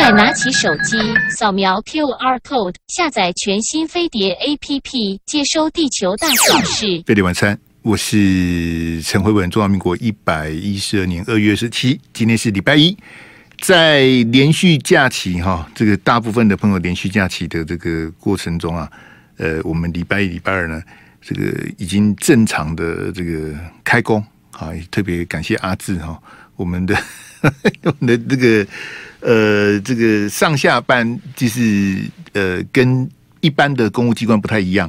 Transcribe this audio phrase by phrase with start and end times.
[0.00, 0.96] 快拿起手机，
[1.28, 7.02] 扫描 QR code，下载全新飞碟 APP，接收地球大小事。
[7.04, 9.50] 飞碟晚餐，我是陈慧文。
[9.50, 12.96] 中华民国一百一十二年二月十七，今天是礼拜一，
[13.58, 18.88] 在连续假期哈，这个大部分的朋友连续假期的这个过程中啊，
[19.36, 20.80] 呃，我们礼拜一、礼拜二呢，
[21.20, 23.52] 这个已经正常的这个
[23.82, 26.16] 开工啊，特别感谢阿志哈，
[26.54, 26.96] 我们的
[27.82, 28.64] 我们的这个。
[29.20, 32.00] 呃，这个上下班就是
[32.32, 33.08] 呃，跟
[33.40, 34.88] 一般的公务机关不太一样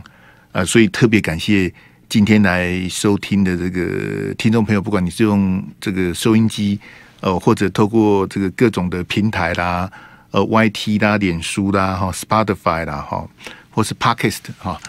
[0.52, 1.74] 啊，呃，所以特别感谢
[2.08, 6.80] 今天来收听的这个听众朋友，不管你是用这个收音机，
[7.22, 9.92] 呃，或者透过这个各种的平台啦，
[10.30, 13.28] 呃，YT 啦、脸书啦、哈、Spotify 啦、哈，
[13.72, 14.80] 或是 Podcast 哈，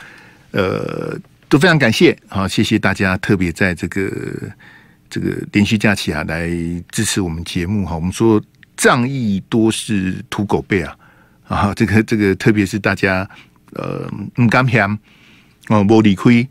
[0.50, 1.18] 呃，
[1.48, 4.10] 都非常感谢啊，谢谢大家特别在这个
[5.08, 6.48] 这个连续假期啊来
[6.90, 8.38] 支持我们节目哈，我们说。
[8.80, 10.96] 仗义多是土狗辈啊！
[11.46, 13.28] 啊，这个这个，特别是大家
[13.74, 14.88] 呃，唔敢偏
[15.68, 16.48] 哦，无理亏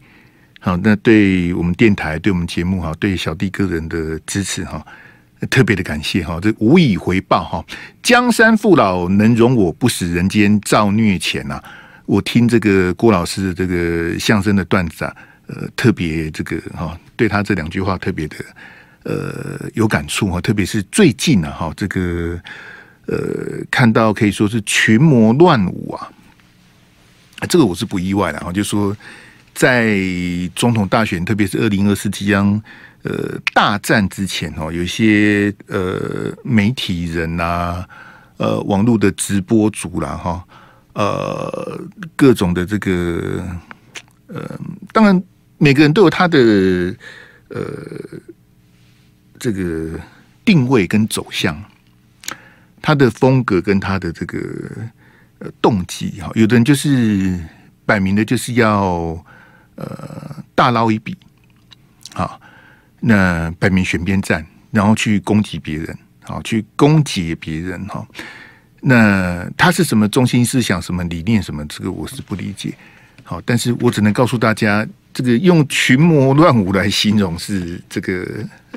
[0.59, 4.85] 好，那对我们电台、对我们节目哈，对小弟个人的支持哈，
[5.49, 7.65] 特别的感谢哈，这无以回报哈。
[8.03, 11.59] 江山父老能容我，不使人间造孽钱呐。
[12.05, 15.15] 我听这个郭老师的这个相声的段子啊，
[15.47, 18.35] 呃，特别这个哈，对他这两句话特别的。
[19.09, 22.39] 呃，有感触哈，特别是最近啊，哈，这个
[23.07, 23.17] 呃，
[23.71, 26.11] 看到可以说是群魔乱舞啊，
[27.49, 28.53] 这个我是不意外的哈。
[28.53, 28.95] 就说
[29.55, 29.97] 在
[30.55, 32.61] 总统大选，特别是二零二四即将
[33.01, 37.83] 呃大战之前哦，有一些呃媒体人呐、
[38.37, 40.45] 呃，网络的直播主啦，哈，
[40.93, 41.81] 呃，
[42.15, 43.43] 各种的这个
[44.27, 44.59] 呃，
[44.93, 45.19] 当然
[45.57, 46.37] 每个人都有他的
[47.47, 47.57] 呃。
[49.39, 49.99] 这个
[50.43, 51.57] 定位跟走向，
[52.81, 54.39] 他的风格跟他的这个
[55.39, 57.39] 呃动机哈，有的人就是
[57.85, 59.17] 摆明的就是要
[59.75, 61.15] 呃大捞一笔，
[62.13, 62.39] 好，
[62.99, 68.05] 那摆明选边站，然后去攻击别人，好，去攻击别人哈。
[68.81, 72.73] 那他是什么中心思想、什么理念、什么这个我是不理解，
[73.23, 74.85] 好，但是我只能告诉大家。
[75.19, 78.25] 这个用群魔乱舞来形容是这个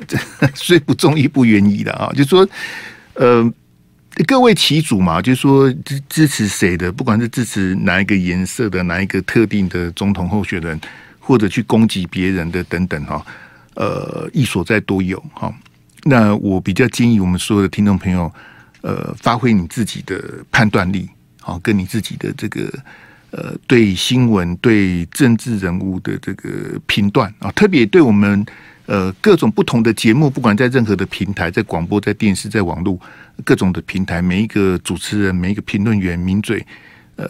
[0.05, 0.17] 这
[0.53, 2.45] 虽不中意不愿意的啊，就说
[3.13, 3.49] 呃，
[4.27, 10.77] 各位其主嘛，就是说支支持谁的，不管是支持哪一个颜色的哪一个特定的总统候选人，
[11.17, 13.25] 或者去攻击别人的等等哈，
[13.75, 15.49] 呃，一所在都有哈。
[16.03, 18.29] 那我比较建议我们所有的听众朋友，
[18.81, 20.21] 呃，发挥你自己的
[20.51, 21.07] 判断力，
[21.39, 22.69] 好，跟你自己的这个。
[23.35, 28.45] 呃，对新闻、对政治人物的这个评断啊，特别对我们
[28.85, 32.95] 呃各种不同的节目，不管在任何的平台，在广播、在电视、在网络
[33.43, 36.63] 各种的平台，每一个主持人、每一个评论员、名嘴，
[37.15, 37.27] 呃，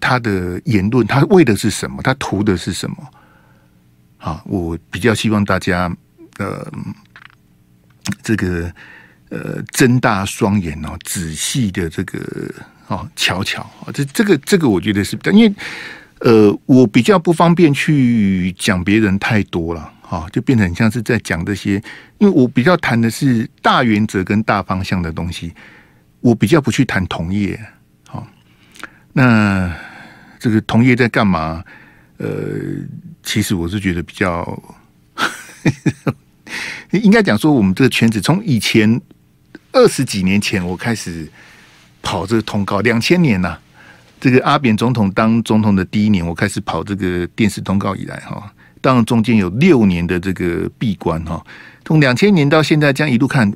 [0.00, 2.02] 他的言论，他为的是什么？
[2.02, 2.96] 他图的是什么？
[4.16, 5.88] 好，我比较希望大家
[6.38, 6.66] 呃，
[8.24, 8.72] 这个
[9.28, 12.20] 呃，睁大双眼哦，仔细的这个。
[12.88, 15.54] 哦，瞧瞧啊，这这个这个，我觉得是比较，因为
[16.20, 21.82] 呃，我比较不方便去讲别人太多了，哈，就变成像是在讲这些，
[22.18, 25.50] 因为我比较谈的是大原则跟大方向的东西，
[26.20, 27.58] 我比较不去谈同业，
[28.06, 28.26] 好，
[29.14, 29.74] 那
[30.38, 31.64] 这个同业在干嘛？
[32.18, 32.28] 呃，
[33.22, 34.62] 其实我是觉得比较，
[36.92, 39.00] 应该讲说，我们这个圈子从以前
[39.72, 41.26] 二十几年前我开始。
[42.04, 43.58] 跑这个通告，两千年呐、
[44.20, 51.44] 这个阿扁总统当总统的第一年，我开始跑这个电视通告以来哈，当然中间有六年的这个闭关哈，
[51.84, 53.50] 从两千年到现在这样一路看，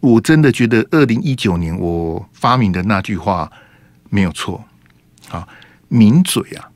[0.00, 3.50] 我真的觉得二零一九年我发明的那句话
[4.10, 4.62] 没有错，
[5.30, 5.46] 啊，
[5.88, 6.68] 名嘴啊，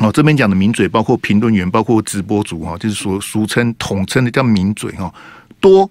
[0.00, 5.14] 哦这边讲的名嘴包括评论员，包括直播主哈，就是说俗称统称的叫名嘴哈，
[5.60, 5.88] 多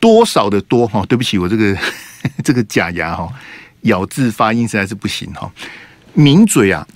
[0.00, 1.78] 多少的多哈，对不起我这个。
[2.44, 3.32] 这个假牙哈，
[3.82, 5.50] 咬字发音实在是不行哈。
[6.14, 6.86] 名嘴啊，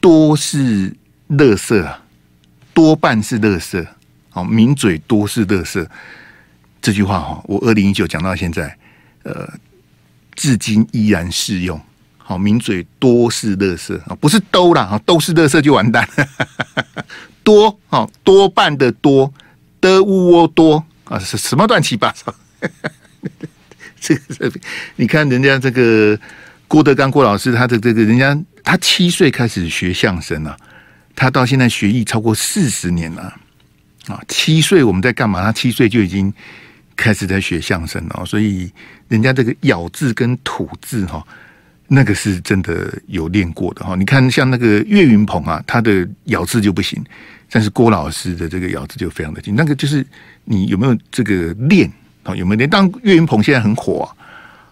[0.00, 0.94] 多是
[1.28, 2.02] 乐色啊，
[2.74, 3.86] 多半是乐色。
[4.30, 5.88] 好，名嘴多是乐色，
[6.82, 8.76] 这句话哈，我二零一九讲到现在，
[9.22, 9.50] 呃，
[10.34, 11.80] 至今依然适用。
[12.18, 16.06] 好，名嘴多是乐色啊，不是都啦，都是乐色就完蛋。
[17.42, 19.32] 多啊，多半的多
[19.80, 22.34] 的乌窝多啊，是什么乱七八糟？
[24.14, 24.60] 这个
[24.96, 26.18] 你看人家这个
[26.68, 30.56] 郭德纲郭老师，他的这个人家他七岁开始学相声啊，
[31.14, 33.22] 他到现在学艺超过四十年了
[34.08, 34.20] 啊！
[34.28, 35.42] 七岁我们在干嘛？
[35.42, 36.32] 他七岁就已经
[36.94, 38.70] 开始在学相声了，所以
[39.08, 41.24] 人家这个咬字跟吐字哈，
[41.88, 43.94] 那个是真的有练过的哈。
[43.96, 47.04] 你看像那个岳云鹏啊，他的咬字就不行，
[47.50, 49.54] 但是郭老师的这个咬字就非常的精。
[49.54, 50.04] 那个就是
[50.44, 51.90] 你有没有这个练
[52.26, 52.36] 啊？
[52.36, 52.66] 有没有？
[52.66, 54.08] 当岳云鹏现在很火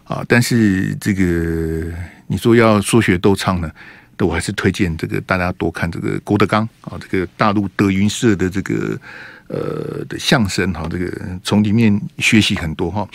[0.05, 1.91] 啊，但是这个
[2.27, 3.71] 你说要说学逗唱呢，
[4.19, 8.99] 我还是推荐这个大家多看这个郭德纲啊，这个大陆德云社的这个。
[9.47, 11.13] 呃的相声哈，这个
[11.43, 13.07] 从里面学习很多哈。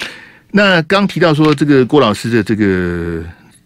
[0.51, 3.24] 那刚提到说这个郭老师的这个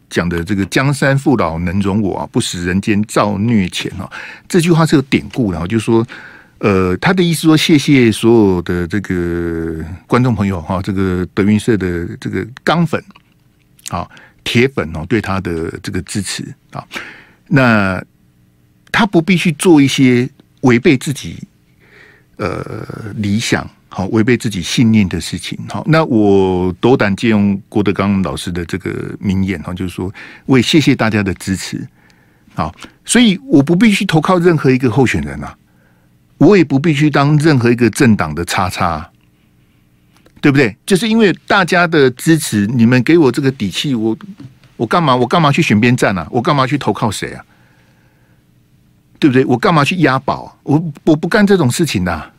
[0.10, 4.10] 讲的这个江山父老能容我啊，不食人间造孽钱哈。
[4.48, 6.08] 这句话是有典故，然后就是说
[6.64, 13.04] 呃，他的意思说谢谢所有的这个观众朋友哈，这个德云社的这个钢粉
[13.90, 14.10] 啊
[14.46, 16.82] 铁粉哦，对他的这个支持啊。
[17.48, 18.02] 那
[18.94, 20.30] 他不必去做一些
[20.62, 21.38] 违背自己。
[22.38, 25.84] 呃，理想好，违背自己信念的事情好。
[25.86, 30.12] 那我斗胆借用郭德纲老师的这个名言哈，就是说，
[30.48, 31.88] 为谢谢大家的支持。
[32.56, 32.74] 好，
[33.06, 35.56] 所以我不必须投靠任何一个候选人啊，
[36.44, 39.10] 我也不必须当任何一个政党的叉叉，
[40.42, 40.76] 对不对？
[40.86, 44.18] 就是因为大家的支持，你们给我这个底气，我
[44.76, 45.16] 我干嘛？
[45.16, 46.28] 我干嘛去选边站啊？
[46.30, 47.46] 我干嘛去投靠谁啊？
[49.20, 49.46] 对不对？
[49.46, 50.60] 我干嘛去押宝？
[50.64, 52.30] 我我不干这种事情的、啊。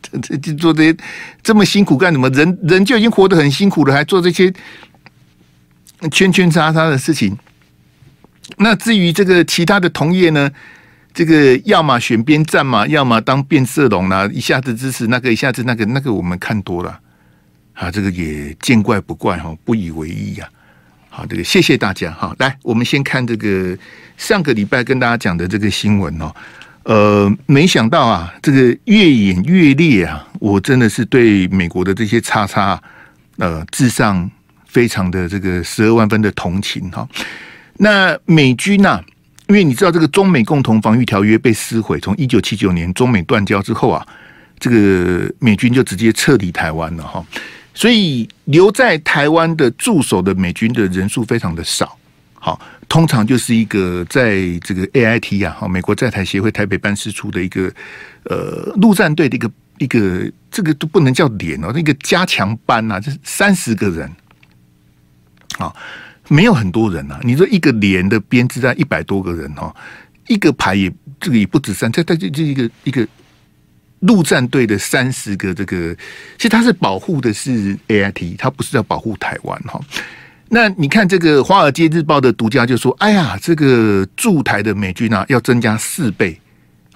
[0.00, 0.96] 这 这做这些
[1.42, 2.28] 这么辛苦干什么？
[2.30, 4.50] 人人就已经活得很辛苦了，还做这些
[6.10, 7.36] 圈圈叉叉的事情。
[8.56, 10.50] 那至于这个其他的同业呢？
[11.12, 16.98] 这个要么选边站嘛，要么当变色龙啦，一下子支持那个，一下子那个，那个我们看多了
[17.74, 20.48] 啊，这个也见怪不怪哈，不以为意呀。
[21.08, 22.34] 好，这个谢谢大家哈。
[22.38, 23.76] 来，我们先看这个
[24.16, 26.32] 上个礼拜跟大家讲的这个新闻哦。
[26.84, 30.26] 呃，没想到啊，这个越演越烈啊！
[30.38, 32.80] 我真的是对美国的这些叉叉
[33.36, 34.30] 呃，致上
[34.66, 37.06] 非常的这个十二万分的同情哈。
[37.76, 39.04] 那美军呐、啊，
[39.50, 44.06] 因为你知道这个中美共同防御条约被撕毁，从一九七九年中美断交之后啊，
[44.60, 47.26] 这个美军就直接撤离台湾了哈。
[47.74, 51.98] 所以留在台湾的驻守的美军的人数非常的少，
[52.34, 52.60] 好。
[52.88, 57.72] 通常就是一个在这个 AIT 啊，哈，美国在台协会台北办事处的一个
[58.24, 64.10] 呃陆战队的一个一个这个都不能叫连哦，那个加强班呐、啊，就是三十个人，
[65.56, 65.74] 好，
[66.30, 67.20] 没有很多人呐、啊。
[67.22, 69.74] 你说一个连的编制在一百多个人哈，
[70.28, 70.90] 一个排也
[71.20, 73.06] 这个也不止三，这这这这一个一个
[74.00, 75.94] 陆战队的三十个这个，
[76.38, 79.78] 其实他是保护的是 AIT，他不是要保护台湾哈。
[80.52, 86.36] 那你看这个《华尔街日报》的独家就说：“哎呀，这个驻台的美军啊，要增加四倍，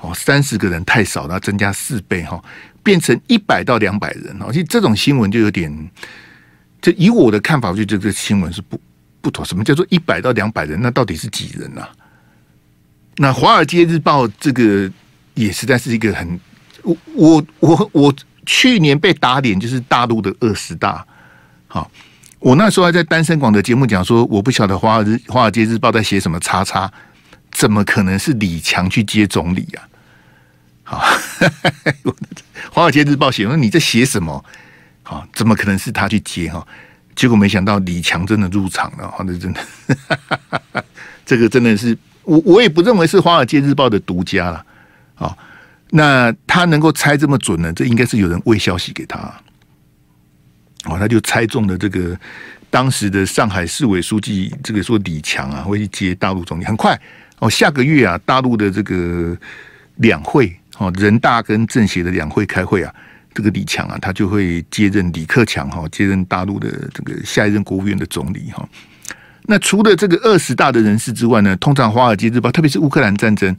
[0.01, 2.43] 哦，三十个人太少了，增加四倍哈，
[2.83, 4.47] 变成一百到两百人哦。
[4.51, 5.73] 其实这种新闻就有点，
[6.83, 8.81] 就以我的看法，就这个新闻是不
[9.25, 9.43] 不妥。
[9.43, 10.79] 什么叫做一百到两百人？
[10.83, 11.89] 那到底是几人呐、啊？
[13.17, 14.91] 那《华尔街日报》这个
[15.33, 16.39] 也实在是一个很，
[16.83, 21.07] 我我我我去年被打脸，就是大陆的二十大，
[21.67, 21.91] 好。”
[22.45, 26.93] 我那时候还在单身广的节目讲说，我不晓得华尔华尔街日报在写什么叉叉，
[27.51, 29.81] 怎么可能是李强去接总理呀？
[30.83, 31.03] 好，
[32.71, 34.45] 华尔街日报写说你在写什么？
[35.03, 36.67] 好，怎么可能是他去接哈？
[37.15, 40.85] 结果没想到李强真的入场了，哈，那真的，
[41.25, 44.65] 这个真的是我我也不认为是华尔街日报的独家了。
[45.15, 45.39] 好，
[45.91, 47.73] 那他能够猜这么准呢？
[47.73, 49.19] 这应该是有人喂消息给他。
[50.87, 52.19] 哦，他就猜中了这个
[52.69, 56.65] 当时的上海市委书记，这个说李强啊会去接大陆总理。
[56.65, 57.01] 很快
[57.39, 59.37] 哦，下个月啊，大陆的这个
[59.97, 62.95] 两会哦，人大跟政协的两会开会啊，
[63.35, 68.67] 这个李强啊，他就会接任李克强哈，接任大陆的这个下一任国务院的总理哈。
[69.47, 73.55] 那除了这个二十大的人士之外呢，通常《华尔街日报》，特别是乌克兰战争，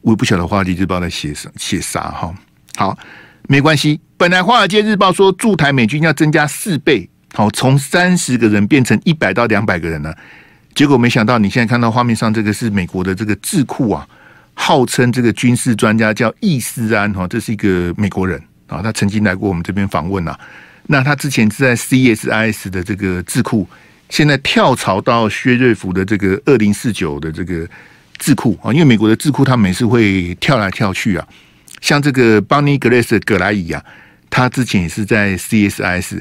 [0.00, 2.34] 我也不晓得《华尔街日报》在写什写啥哈。
[2.76, 2.98] 好。
[3.48, 10.14] 没关系，本来《华尔街日报》说驻台美军要增加四倍，好，从三十个人变成一百到两百个人呢。
[10.76, 14.08] 结果没想到，你现在看到画面上这个是美国的这个智库啊，
[14.54, 18.40] 号称这个军事专家叫易思安哈，这是一个美国人
[18.72, 20.38] 啊，他曾经来过我们这边访问啊。
[20.86, 23.68] 那他之前是在 CSIS 的这个智库，
[24.08, 27.68] 现在跳槽到薛瑞福的这个二零四九的这个
[28.18, 31.26] 智库啊，因为美国的智库他每次会跳来跳去啊。
[31.80, 33.82] 像这个邦尼格雷斯葛莱伊啊，
[34.28, 36.20] 他之前也是在 CSIS，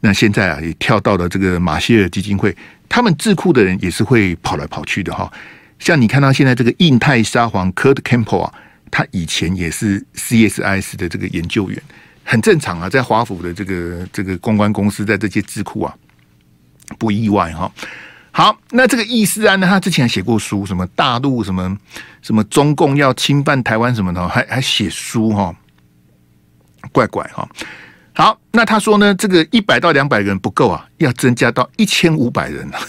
[0.00, 2.56] 那现在啊也跳到了这个马歇尔基金会，
[2.88, 5.32] 他们智库的人也是会跑来跑去的哈。
[5.78, 8.54] 像你看到现在这个印太沙皇 Kurt Campbell 啊，
[8.90, 11.82] 他以前也是 CSIS 的这个研究员，
[12.24, 15.94] 很正常啊，在华府的这个这个公关公司，在这些智库啊，
[16.98, 17.70] 不意外哈。
[18.32, 21.76] 好，那这个易思安呢，他之前还写过书，什么大陆什么
[22.22, 25.54] 什么中共要侵犯台湾什么的，还还写书哈，
[26.92, 27.48] 怪怪哈。
[28.12, 32.80] 好，那他说呢，这个一百到两百人不够啊，要增加到一千五百人啊。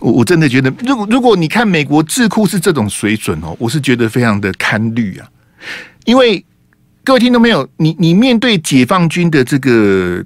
[0.00, 5.28] 我我真的觉得，如果如果你看美国智库是这种水准哦，我是觉得非常的堪虑啊。
[6.04, 6.44] 因为
[7.02, 7.66] 各位听到没有？
[7.78, 10.22] 你你面对解放军的这个，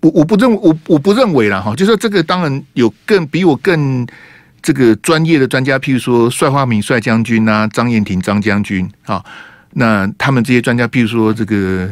[0.00, 4.06] 我我不认我我不认为啦哈，就说这个当然有更比我更
[4.62, 9.24] 这个专业的专家，譬如说帅化明帅将军啊，张燕廷张将军啊，
[9.72, 11.88] 那他们这些专家，譬如说这个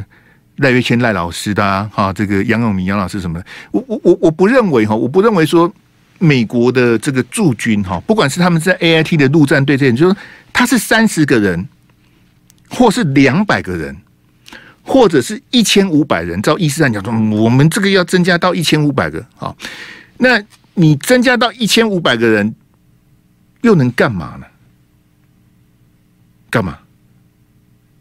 [0.57, 5.73] 赖月谦赖老师的啊，哈，这个杨永明杨老师什么的，我我我我不认为哈，我不认为说。
[6.23, 10.15] 美国的这个驻军哈，不管是他们在 A I T 的陆战队这边，就是
[10.53, 11.69] 他是三十个人，
[12.71, 13.97] 或是两百个人，
[14.85, 16.41] 或者是一千五百人。
[16.41, 17.13] 照伊斯兰讲说，
[17.43, 19.53] 我们这个要增加到一千五百个啊，
[20.19, 20.41] 那
[20.75, 22.55] 你增加到一千五百个人，
[23.63, 24.47] 又能干嘛呢？
[26.49, 26.79] 干嘛？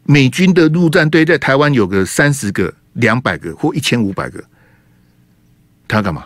[0.04, 4.44] 美军的陆战队在台湾有个三十个、两百个或一千五百个，
[5.88, 6.24] 他干嘛？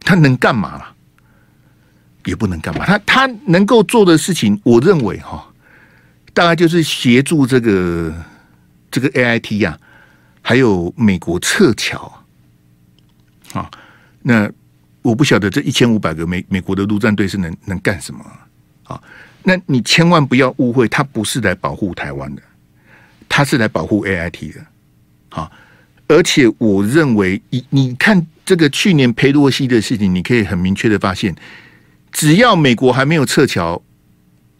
[0.00, 0.94] 他能干嘛了？
[2.24, 5.46] 也不能干嘛，他他能够做的事情，我认为哈，
[6.32, 8.14] 大概就是协助这个
[8.90, 9.78] 这个 AIT 呀、
[10.42, 12.24] 还有美国撤侨
[13.52, 13.70] 啊。
[14.22, 14.50] 那
[15.02, 18.24] 我不晓得这一千五百个美美国的陆战队是能能干什么
[18.84, 19.00] 啊？
[19.42, 22.42] 那你千万不要误会，他不是来保护台湾的，
[23.28, 24.60] 他是来保护 AIT 的
[25.30, 25.50] 啊。
[26.06, 31.34] 而且我认为，你你看这个去年裴洛西的事情，你可以很明确的发现。
[32.12, 33.80] 只要美国还没有撤侨，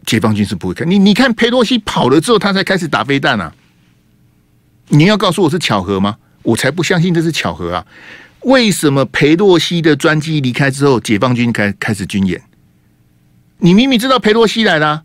[0.05, 0.89] 解放军是不会看。
[0.89, 3.53] 你你看，裴洛西跑了之后，他才开始打飞弹啊！
[4.89, 6.17] 你要告诉我是巧合吗？
[6.43, 7.85] 我才不相信这是巧合啊！
[8.41, 12.41] 为什么裴洛西的专机离开之后，解放军开开始军演？
[13.59, 15.03] 你明明知道裴洛西来了，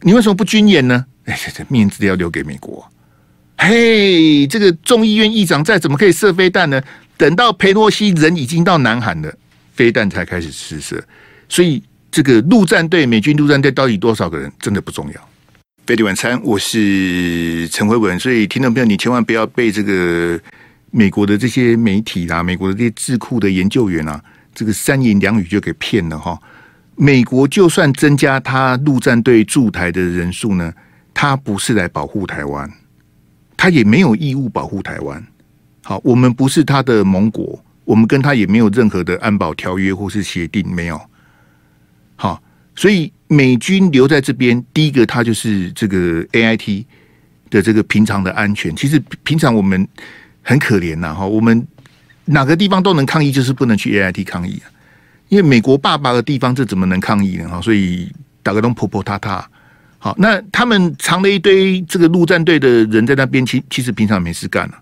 [0.00, 1.04] 你为什么不军演呢？
[1.26, 2.90] 哎，这这面子要留给美国。
[3.58, 6.82] 嘿，这个众议院议长再怎么可以射飞弹呢？
[7.18, 9.32] 等到裴洛西人已经到南韩了，
[9.74, 11.04] 飞弹才开始试射。
[11.52, 15.28] 所以，这个陆战队，美军陆战队到底多少个人，真的不重要。
[15.86, 18.18] 飞碟晚餐，我是陈辉文。
[18.18, 20.40] 所以，听众朋友，你千万不要被这个
[20.90, 24.18] 美国的这些媒体啦、美国的这些智库的研究员啊，
[24.54, 26.40] 这个三言两语就给骗了哈。
[26.96, 30.72] 美国就算增加他陆战队驻台的人数呢，
[31.12, 32.72] 他不是来保护台湾，
[33.58, 35.22] 他也没有义务保护台湾。
[35.82, 40.98] 好，我们不是他的盟国，我们跟他也没有任何的安保条约或是协定，没有。
[42.22, 42.40] 好，
[42.76, 46.84] 所以美军留在这边，第一个它就是这个 AIT
[47.50, 48.76] 的这个平常的安全。
[48.76, 49.88] 其实平常我们
[50.40, 51.66] 很可怜呐，哈，我们
[52.26, 54.70] 哪个地方都能抗议，就是不能去 AIT 抗议啊。
[55.30, 57.48] 因为美国爸爸的地方，这怎么能抗议呢？
[57.48, 58.08] 哈，所以
[58.40, 59.44] 打个洞婆婆塌塌。
[59.98, 64.78] 好，那他们藏了一堆这个陆战队的人在那边，其其实平常没事干了。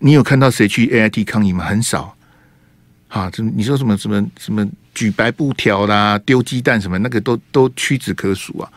[0.00, 1.64] 你有看到谁去 AIT 抗议吗？
[1.64, 2.14] 很少。
[3.08, 8.72] 啊，这你说什么什么什么举白布条啦，丢鸡蛋什么，那个都都屈指可数啊。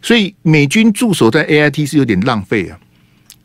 [0.00, 2.78] 所以美军驻守在 AIT 是有点浪费啊。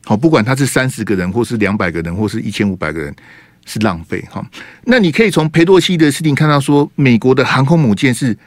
[0.06, 3.14] 好，不管他是三十个人，或是两百个人，或是一千五百个人，
[3.66, 4.46] 是浪费哈。
[4.84, 8.38] 那你可以从裴洛西的事情看到，说美国的航空母舰是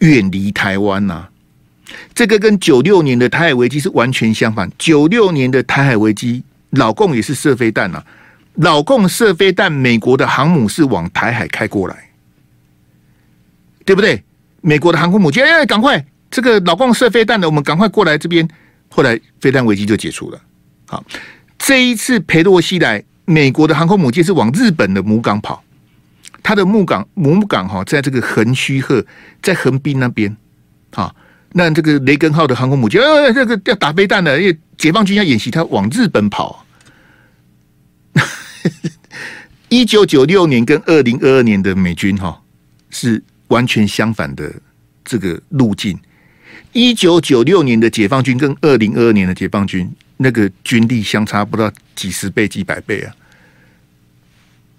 [0.00, 1.30] 远离台湾呐、啊。
[2.14, 4.70] 这个跟九六年的台海危机是完全相反。
[4.76, 8.04] 九六年的台海危机，老共也是射飞弹呐。
[8.56, 12.05] 老共射飞弹，美国的航母是往台海开过来，
[13.86, 14.22] 对不对？
[14.60, 18.46] 美国的航空母舰，哎，赶快，这个老共射飞弹的，我们赶快过来这边。
[18.88, 20.40] 后来飞弹危机就解除了。
[20.86, 21.04] 好，
[21.56, 25.62] 这一次裴洛西来，美国的航空母舰是往日本的母港跑，
[26.42, 29.06] 它的母港母港哈，在这个横须贺，
[29.40, 30.36] 在横滨那边。
[30.92, 31.14] 好，
[31.52, 36.64] 那这个雷根号的航空母舰，呃，这个要打飞弹的，因为解放军要演习，它往日本跑。
[39.68, 42.40] 一九九六年跟二零二二年的美军哈
[42.90, 44.52] 是完全相反的
[45.04, 45.98] 这个路径。
[46.72, 53.12] 一九九六年的解放军跟二零二二年的解放军那个军力相差不到几十倍几百倍啊，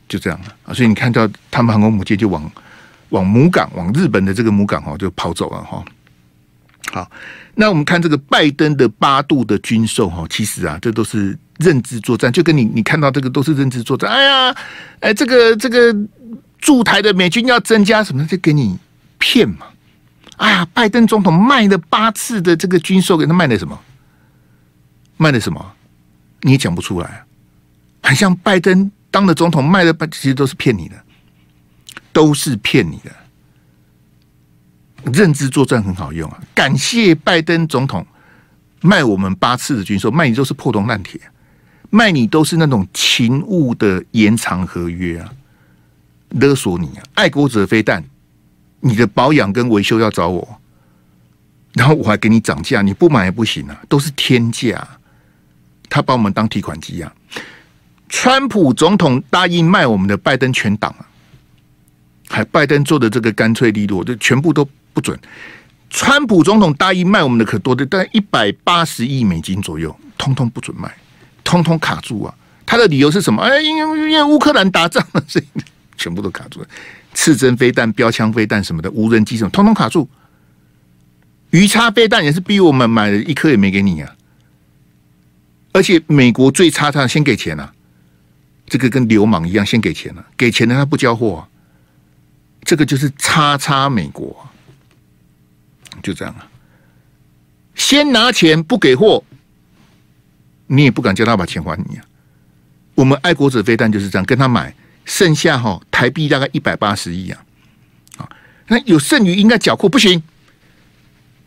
[0.07, 0.73] 就这样了啊。
[0.73, 2.51] 所以你看到他们航空母舰就往
[3.09, 5.83] 往母港往日本的这个母港哈就跑走了哈。
[6.91, 7.11] 好，
[7.55, 11.37] 那我们看这个拜登的八度的军售哈，其实啊这都是。
[11.59, 14.07] 认知作战就跟你你看到这个都是认知作战。
[14.07, 14.55] 哎呀，
[14.99, 15.91] 哎，这个这个
[16.57, 18.25] 驻台的美军要增加什么？
[18.25, 18.77] 就给你
[19.17, 19.67] 骗嘛。
[20.37, 23.79] 哎呀，拜登总统卖了八次的这个军售，给他卖的什么？
[25.17, 25.73] 卖的什么？
[26.41, 27.23] 你也讲不出来。
[28.03, 30.95] 很像拜登当了总统卖的，其实都是骗你的，
[32.13, 33.11] 都是骗你的。
[35.13, 36.39] 认知作战很好用啊！
[36.53, 38.05] 感谢拜登总统
[38.81, 41.19] 卖我们八次的军售，卖你都是破铜烂铁，
[41.89, 45.33] 卖你都是那种勤务的延长合约啊，
[46.29, 47.03] 勒索你啊！
[47.15, 48.03] 爱国者飞弹，
[48.79, 50.59] 你的保养跟维修要找我，
[51.73, 54.87] 然后我还给你涨价，你不买也不行啊，都是天价，
[55.89, 57.13] 他把我们当提款机啊！
[58.09, 61.07] 川普总统答应卖我们的拜登全党啊，
[62.29, 64.67] 还拜登做的这个干脆利落，就全部都。
[64.97, 65.15] 不准！
[65.91, 70.91] 川普总统答应卖我们的可多的，但一百八十亿美金左右，通通不准卖，
[71.43, 72.33] 通通卡住啊！
[72.65, 73.43] 他的理由是什么？
[73.43, 75.45] 哎，因为因为乌克兰打仗了，所以
[75.97, 76.67] 全部都卡住了。
[77.13, 80.07] 刺针飞弹、标枪飞弹什么的，无人机什么，通通卡住。
[81.49, 84.15] 鱼叉飞弹也是逼我们买了一颗也没给你啊！
[85.71, 87.73] 而且美国最差，他先给钱啊！
[88.67, 91.47] 这个跟流氓一样，先给钱了，给钱了他不交货啊！
[92.63, 94.47] 这个就是叉叉美国。
[96.03, 96.47] 就这样啊，
[97.73, 99.23] 先拿钱不给货，
[100.67, 102.05] 你也不敢叫他把钱还你啊。
[102.93, 104.75] 我们爱国者飞弹就是这样，跟他买，
[105.07, 107.41] 剩下哈台币大概一百八十亿啊，
[108.17, 108.29] 啊，
[108.67, 110.21] 那有剩余应该缴库，不行，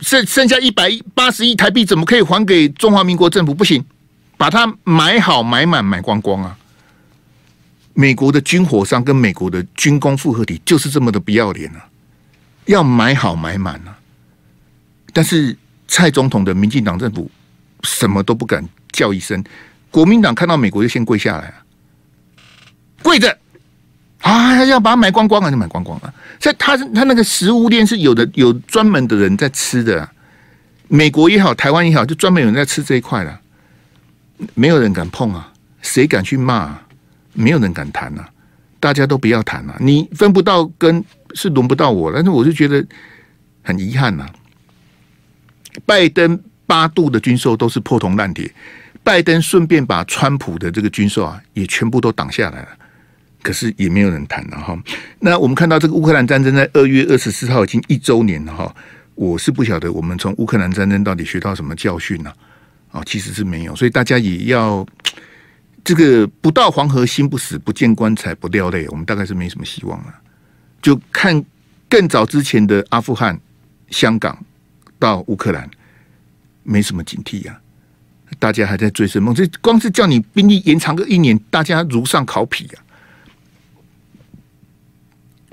[0.01, 3.55] 剩剩下一百八十亿台币怎么可以还给中华民国政府？
[3.55, 3.85] 不行，
[4.39, 6.57] 把它买好买满买光光啊！
[7.93, 11.87] 美国的军火商跟美国的军工复合体就是这么的不要脸啊，
[12.65, 13.99] 要买好买满啊！
[15.13, 15.55] 但是
[15.87, 17.31] 蔡总统的民进党政府
[17.83, 19.45] 什么都不敢叫一声，
[19.91, 21.55] 国民党看到美国就先跪下来啊，
[23.03, 23.39] 跪着。
[24.21, 26.15] 啊，要把它买光光啊，就买光光了。
[26.39, 30.09] 所以他他那个食物链是有的，有专门的人在吃的，
[30.89, 33.41] 美国也好，台湾也好，就专门有人在吃这一块了，
[34.55, 36.83] 没有人敢碰啊，谁敢去骂啊？
[37.33, 38.29] 没有人敢谈啊，
[38.81, 41.03] 大家都不要谈啊，你分不到根
[41.35, 42.85] 是轮不到我，但是我就觉得
[43.63, 44.27] 很遗憾呐。
[45.87, 48.53] 拜登八度的军售都是破铜烂铁，
[49.05, 52.69] 拜登顺便把川普的这个军售啊也全部都挡下来了，
[53.43, 54.79] 可是也没有人谈了哈。
[55.19, 58.75] 那我们看到这个乌克兰战争在二月二十四号已经一周年了哈，
[59.15, 62.33] 我是不晓得我们从乌克兰战争到底学到什么教训呢？
[62.93, 64.87] 啊，其实是没有，所以大家也要
[65.85, 70.15] 这个不到黄河心不死，不见棺材不掉泪，我们大概是没什么希望了。
[70.83, 71.45] 就看
[71.89, 73.41] 更早之前的阿富汗、
[73.91, 74.37] 香港。
[75.01, 75.67] 到乌克兰
[76.63, 77.59] 没什么警惕呀、
[78.27, 79.35] 啊，大家还在追生梦。
[79.35, 82.81] 这光是叫你兵役延长个一年，大家如上考妣呀、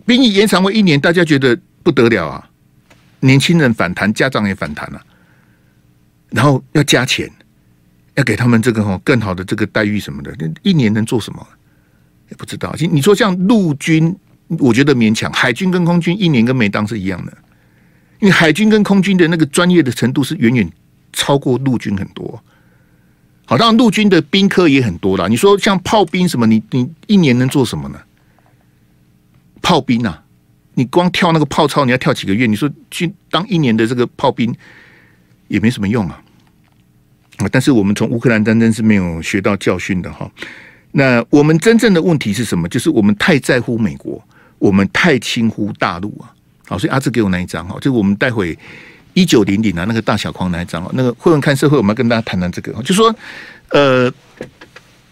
[0.07, 2.49] 兵役延长为一年，大家觉得不得了啊！
[3.19, 5.05] 年轻人反弹，家长也反弹了、啊，
[6.29, 7.29] 然后要加钱，
[8.15, 10.33] 要给他们这个更好的这个待遇什么的。
[10.63, 11.45] 一年能做什么？
[12.29, 12.73] 也不知道。
[12.89, 14.15] 你说像陆军，
[14.59, 17.37] 我觉得勉强；海军跟空军一年跟没当是一样的。
[18.19, 20.71] 因为海军跟空军的那个专业的程度是远远
[21.11, 22.41] 超过陆军很多。
[23.45, 25.27] 好，当然陆军的兵科也很多啦。
[25.27, 27.99] 你说像炮兵什么，你你一年能做什么呢？
[29.61, 30.23] 炮兵啊，
[30.73, 32.45] 你光跳那个炮操，你要跳几个月？
[32.45, 34.53] 你说去当一年的这个炮兵
[35.47, 36.21] 也没什么用啊。
[37.37, 40.29] 啊，但是我们从乌克兰战争是没有学到教训的哈。
[40.91, 42.67] 那我们真正的问题是什么？
[42.67, 44.23] 就是我们太在乎美国，
[44.57, 46.33] 我们太轻忽大陆啊。
[46.65, 48.57] 好，所以阿志给我那一张哈，就我们待会
[49.13, 53.13] 一九零零啊，那个大小框那一张啊，那个会文看社会，我们要跟大家谈谈这个，就说
[53.69, 54.11] 呃，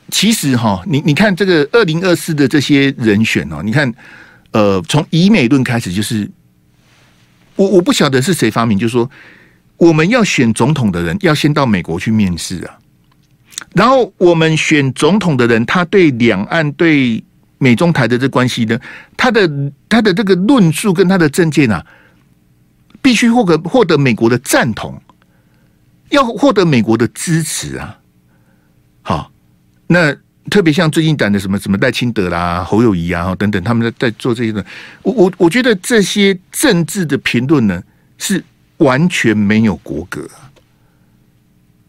[0.10, 3.94] 其实哈，你你看这个二零二四的这些人选哦，你看
[4.56, 6.32] 呃，从以美论开始，就是
[7.58, 9.10] 我我不晓得是谁发明，就是说
[9.76, 12.80] 我们要选总统的人要先到美国去面试啊，
[13.74, 17.24] 然后我们选总统的人，他对两岸对。
[17.58, 18.78] 美中台的这关系呢，
[19.16, 19.50] 他的
[19.88, 21.84] 他的这个论述跟他的政见啊，
[23.02, 25.02] 必须获得获得美国的赞同，
[26.10, 27.98] 要获得美国的支持啊。
[29.02, 29.32] 好，
[29.88, 30.14] 那
[30.50, 34.64] 特别像最近讲的什么什么赖清德啦、侯友谊啊等等，他们在在做这些的，
[35.02, 37.82] 我我我觉得这些政治的评论呢，
[38.18, 38.44] 是
[38.78, 40.30] 完全没有国格。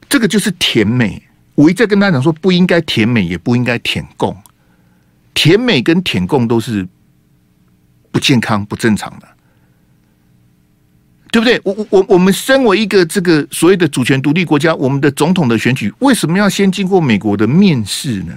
[0.09, 1.23] 这个就是舔美，
[1.55, 4.35] 我一再跟大家讲说，不应该舔美，也不应该舔共。
[5.35, 6.88] 舔美跟舔共都是
[8.11, 9.29] 不健康、不正常的，
[11.31, 11.61] 对不对？
[11.62, 18.33] 我我我我们身为一个这个所谓的主权独立国家，我们的总统的选举为什么要先经过美国的面试呢？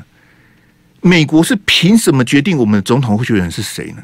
[1.01, 4.03] 美国是凭什么决定我们的总统候选人是谁呢？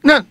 [0.00, 0.24] 那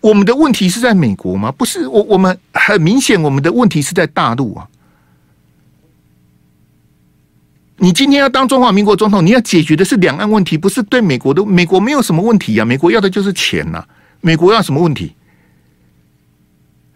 [0.00, 1.50] 我们的问题是在美国吗？
[1.50, 4.68] 不是，我我们很明显，我们的问题是在大陆啊。
[7.76, 11.44] 你今天要当中华民国总统，你要解决的是两岸问题，不是对美国的。
[11.44, 13.84] 美国没有什么问题呀、美国要的就是钱呐、
[14.20, 15.14] 美国要什么问题？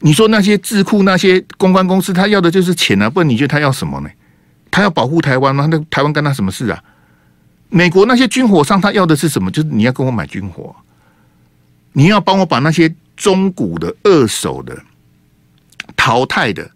[0.00, 4.11] 你说那些智库、那些公关公司，他要的就是钱啊，不然你觉得他要什么呢？
[4.76, 5.66] 他要保护台湾吗？
[5.70, 6.84] 那台湾干他什么事啊？
[7.70, 9.50] 美国那些军火商，他要的是什么？
[9.50, 10.76] 就是你要跟我买军火，
[11.94, 14.76] 你要帮我把那些中古的、二手的、
[15.96, 16.70] 淘汰的。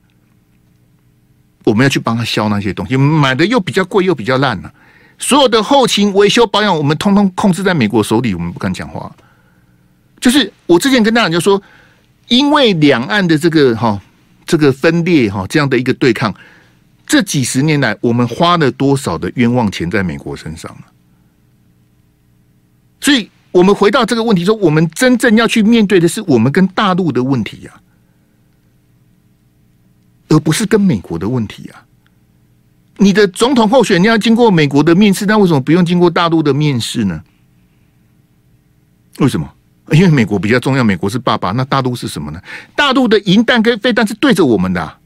[1.64, 4.72] 我们要去帮他销那些东西，买的又比较贵，又比较烂了、
[5.18, 9.14] 所有的后勤维修保养，我们通通控制在美国手里，我们不敢讲话。
[10.18, 11.62] 就是我之前跟大家就说，
[12.28, 14.00] 因为两岸的这个哈
[14.46, 16.34] 这个分裂哈这样的一个对抗，
[17.10, 20.82] 这几十年来我们花了多少的冤枉钱在美国身上了？
[23.00, 27.72] 所以我们回到这个问题说，我们真正要去面对的是我们跟大陆的问题呀、
[30.28, 31.82] 而不是跟美国的问题啊！
[32.98, 37.20] 你的总统候选人要经过美国的面试，那为什么不用经过大陆的面试呢？
[39.18, 39.52] 为什么？
[39.90, 42.40] 因为美国比较重要，美国是爸爸，那大陆是什么呢？
[42.76, 44.99] 大陆的银弹跟飞弹是对着我们的，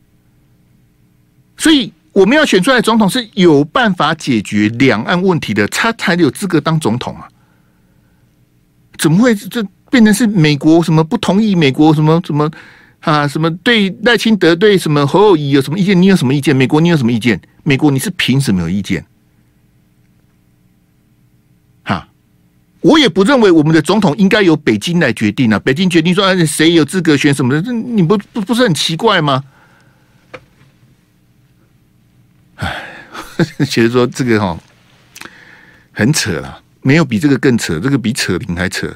[1.56, 7.28] 所以我们要选出来总统是有办法解决两岸问题的，他才有资格当总统啊！
[8.98, 11.54] 怎么会这变成是美国什么不同意？
[11.54, 12.50] 美国什么什么？
[13.00, 16.00] 啊，什么对赖清德对什么侯友谊有什么意见？
[16.00, 16.56] 你有什么意见？
[16.56, 17.40] 美国你有什么意见？
[17.62, 19.04] 美国你是凭什么有意见？
[21.82, 22.08] 哈，
[22.80, 25.58] 我也不认为我们的总统应该由北京来决定啊。
[25.58, 29.44] 北京决定说谁有资格选什么的，这你不不不是很奇怪吗？
[32.56, 32.84] 哎，
[33.66, 34.58] 其实说这个哈
[35.92, 38.92] 很扯了，没有比这个更扯，这个比扯铃还扯。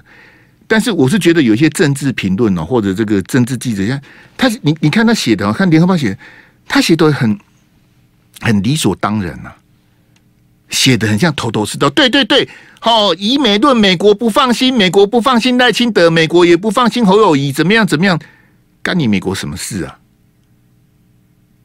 [0.66, 4.01] 但是我是觉得有些政治评论哦，或者这个政治记者，像
[4.37, 6.18] 他，你你看他写的，看联合报写，
[6.66, 7.38] 他写的很
[8.40, 9.51] 很理所当然呐，
[10.68, 11.88] 写的很像头头是道。
[11.88, 12.46] 对对对，
[12.81, 18.18] 好，以美论美国不放心，美国不放心赖清德，美国也不放心侯友谊，怎么样怎么样？
[18.83, 19.98] 干你美国什么事啊？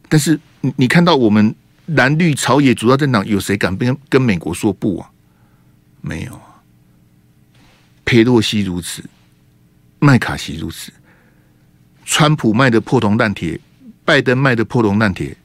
[0.08, 1.54] 但是你你看到我们
[1.88, 5.10] 蓝绿朝野主要政党有谁敢跟跟美国说不啊？
[6.02, 6.34] 没有。
[6.34, 6.62] 啊。
[8.06, 9.04] 佩洛西如此，
[10.00, 10.92] 麦卡锡如此，
[12.06, 13.60] 川普卖的破铜烂铁，
[14.04, 15.36] 拜登卖的破铜烂铁，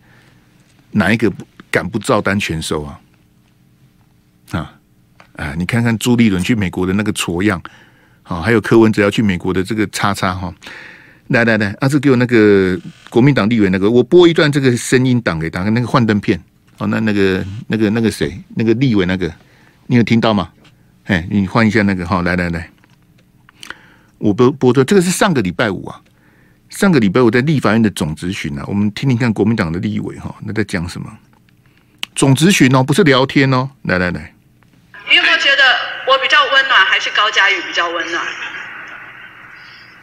[0.90, 1.32] 哪一个
[1.70, 3.00] 敢不照单全收啊？
[4.50, 4.74] 啊
[5.36, 5.54] 啊！
[5.56, 7.62] 你看看朱立伦去美国的那个挫样，
[8.22, 10.52] 好，还有柯文哲要去美国的这个叉叉哈，
[11.28, 12.78] 来来来，阿志给我那个
[13.10, 16.42] 国民党立委那个，我播一段这个声音档给大家，那个幻灯片，
[16.78, 19.30] 哦，那那个那个那个谁，那个立委那个，
[19.86, 20.48] 你有听到吗？
[21.04, 22.70] 哎，你换一下那个哈，来来来，
[24.18, 26.00] 我播播的这个是上个礼拜五啊，
[26.70, 31.10] 上个礼拜五在立法院的总咨询啊，我们听听看国民党的立委哈，那在讲什么？
[32.14, 34.34] 总咨询哦，不是聊天哦，来来来，
[35.08, 35.62] 你有没有觉得
[36.06, 38.26] 我比较温暖，还是高嘉宇比较温暖？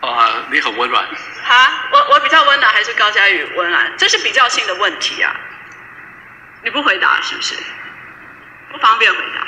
[0.06, 1.06] 啊，你很温暖。
[1.44, 3.92] 哈，我我比较温暖，还是高佳宇温暖？
[3.98, 5.36] 这是比较性的问题啊，
[6.64, 7.56] 你不回答是不是？
[8.72, 9.48] 不方便回答。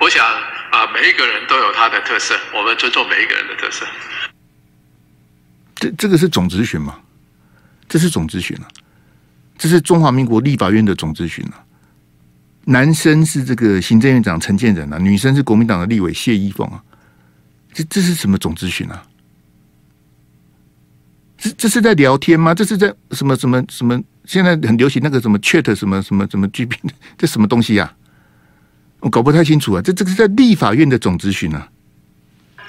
[0.00, 0.24] 我想
[0.72, 3.86] 啊，每一个人都有他的特色，我们尊重每一个人的特色。
[5.76, 6.98] 这这个是总咨询吗？
[7.88, 8.66] 这是总咨询啊，
[9.56, 11.62] 这是中华民国立法院的总咨询啊。
[12.64, 16.82] 男生是这个行政院长陈建仁啊，女生是国民党的立委谢依凤啊。
[17.72, 19.02] 这这是什么总咨询啊？
[21.44, 22.54] 这这是在聊天吗？
[22.54, 24.00] 这是在什么什么什么？
[24.24, 26.80] 现在很流行那个什么 Chat 什么什么什么 G P，
[27.18, 27.92] 这什么东西呀？
[29.00, 31.68] 我搞不太清楚啊，这这个是在立法院的总咨询啊。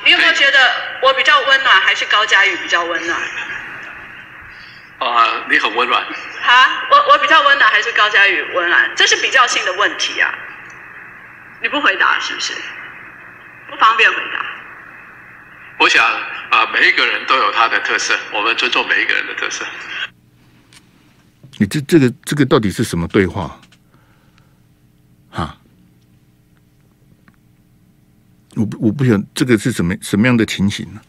[0.04, 0.60] 你有没有觉得
[1.02, 3.18] 我比较温暖，还是高嘉宇比较温暖？
[5.00, 6.04] 啊，你很温暖。
[6.42, 8.92] 哈，我我比较温暖，还是高嘉宇温暖？
[8.94, 10.36] 这是比较性的问题啊。
[11.62, 12.54] 你不回答是不是？
[13.70, 14.46] 不方便回答。
[15.80, 16.04] 我想
[16.52, 19.66] 啊，每一个人都有他的特色，我们尊重每一个人的特色。
[21.58, 23.60] 你这这个这个到底是什么对话？
[28.58, 31.02] 我我不晓得这个是什么什么样的情形呢？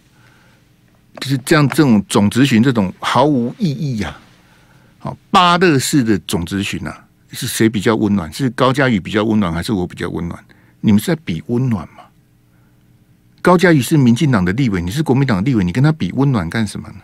[1.21, 4.19] 就是这样，这种总质询这种毫无意义呀！
[4.99, 8.33] 好，巴勒式的总质询啊，是谁比较温暖？
[8.33, 10.45] 是高嘉宇比较温暖，还是我比较温暖？
[10.81, 11.96] 你们是在比温暖吗？
[13.47, 16.97] 高嘉瑜是民进党的立委，你是国民党立委，你跟他比温暖干什么呢？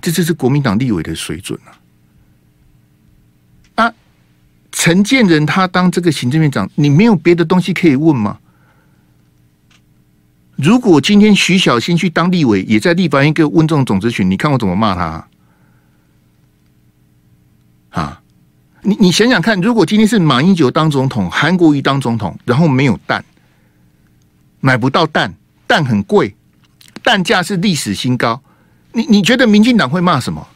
[0.00, 1.60] 这就是国民党立委的水准
[3.74, 3.92] 啊！
[4.70, 8.38] 陈建仁他当这个行政院长，你没有别的东西可以问吗？
[10.56, 15.28] 如果今天徐小新去当立委，也在立法院给我问这种总质询，你看我怎么骂他？
[17.90, 18.22] 啊，
[18.80, 23.22] 你你想想看，如果今天是马英九当总统，韩国瑜当总统，然后没有蛋，
[24.62, 25.34] 买不到蛋，
[25.66, 26.34] 蛋很贵，
[27.02, 28.40] 蛋价是历史新高，
[28.92, 30.48] 你你觉得民进党会骂什么？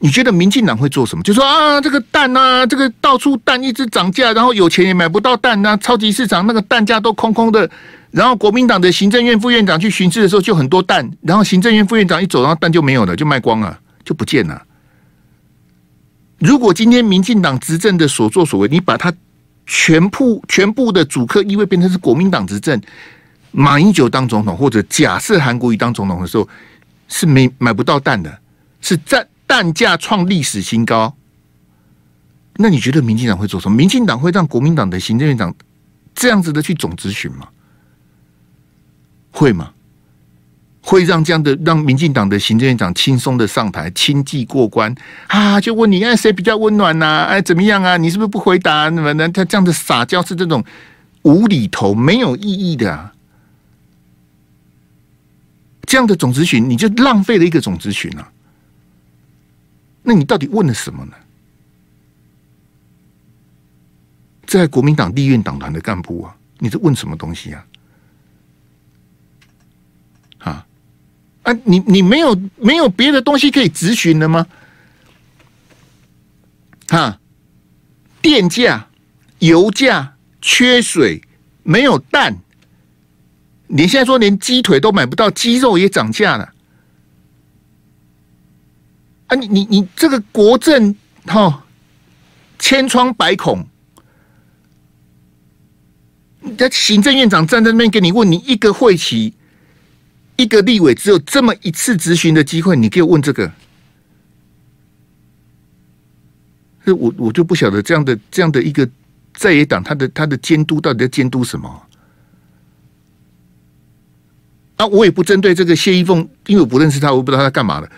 [0.00, 1.22] 你觉得民进党会做什么？
[1.22, 7.70] 就说啊，这个蛋啊，这个到处蛋一直涨价，然后有钱也买不到蛋啊，超级市场那个蛋价都空空的。
[8.10, 14.60] 然后国民党的行政院副院长去巡视的时候就很多蛋，然后行政院副院长一走，然后蛋就没有了，就卖光了，就不见了。
[16.38, 19.12] 如果今天民进党执政的所作所为，你把它
[19.66, 22.80] 全部全部的主客意味变成是国民党执政，
[23.50, 26.48] 马英九当总统，或者假设韩国瑜当总统的时候，
[27.08, 28.40] 是没买不到蛋的，
[28.80, 29.26] 是在。
[29.46, 31.14] 蛋价创历史新高，
[32.56, 33.76] 那你觉得民进党会做什么？
[33.76, 35.54] 民进党会让国民党的行政院长
[36.14, 37.46] 这样子的去总咨询吗？
[39.30, 39.73] 会吗？
[40.86, 44.94] 会让这样的让民进党的行政院长轻松的上台，轻骑过关
[45.28, 45.58] 啊？
[45.58, 47.24] 就问你，哎，谁比较温暖呐？
[47.24, 47.96] 哎，怎么样啊？
[47.96, 48.90] 你是不是不回答？
[48.90, 49.26] 那么呢？
[49.30, 50.62] 他这样的撒娇是这种
[51.22, 53.14] 无厘头、没有意义的啊！
[55.86, 58.30] 这样的总咨询，你就浪费了一个总咨询啊！
[60.02, 61.12] 那你到底问了什么呢？
[64.44, 67.54] 在国民党立院党团的干部啊，你是问什么东西？
[67.54, 67.64] 啊
[71.44, 71.52] 啊！
[71.64, 74.46] 你你没有没有别的东西可以咨询了吗？
[76.88, 77.20] 哈！
[78.20, 78.88] 电价、
[79.38, 81.22] 油价、缺水、
[81.62, 82.38] 没有蛋，
[83.66, 86.52] 你现在说连鸡腿都买不到，鸡肉也涨价了。
[89.26, 90.94] 啊，你你你这个国政
[91.26, 91.64] 哈、
[92.58, 93.66] 千疮百孔。
[96.58, 99.32] 这行政院长站在那边给你问，你一个会期，
[100.36, 103.52] 一个立委只有这么一次质询的机会，你给我问这个，
[106.86, 108.88] 我我就不晓得这样的这样的一个
[109.34, 111.82] 在野党，他的他的监督到底在监督什么？
[114.76, 117.90] 啊，我也不针对这个谢依凤，因为我不认识他，我不知道他干嘛的。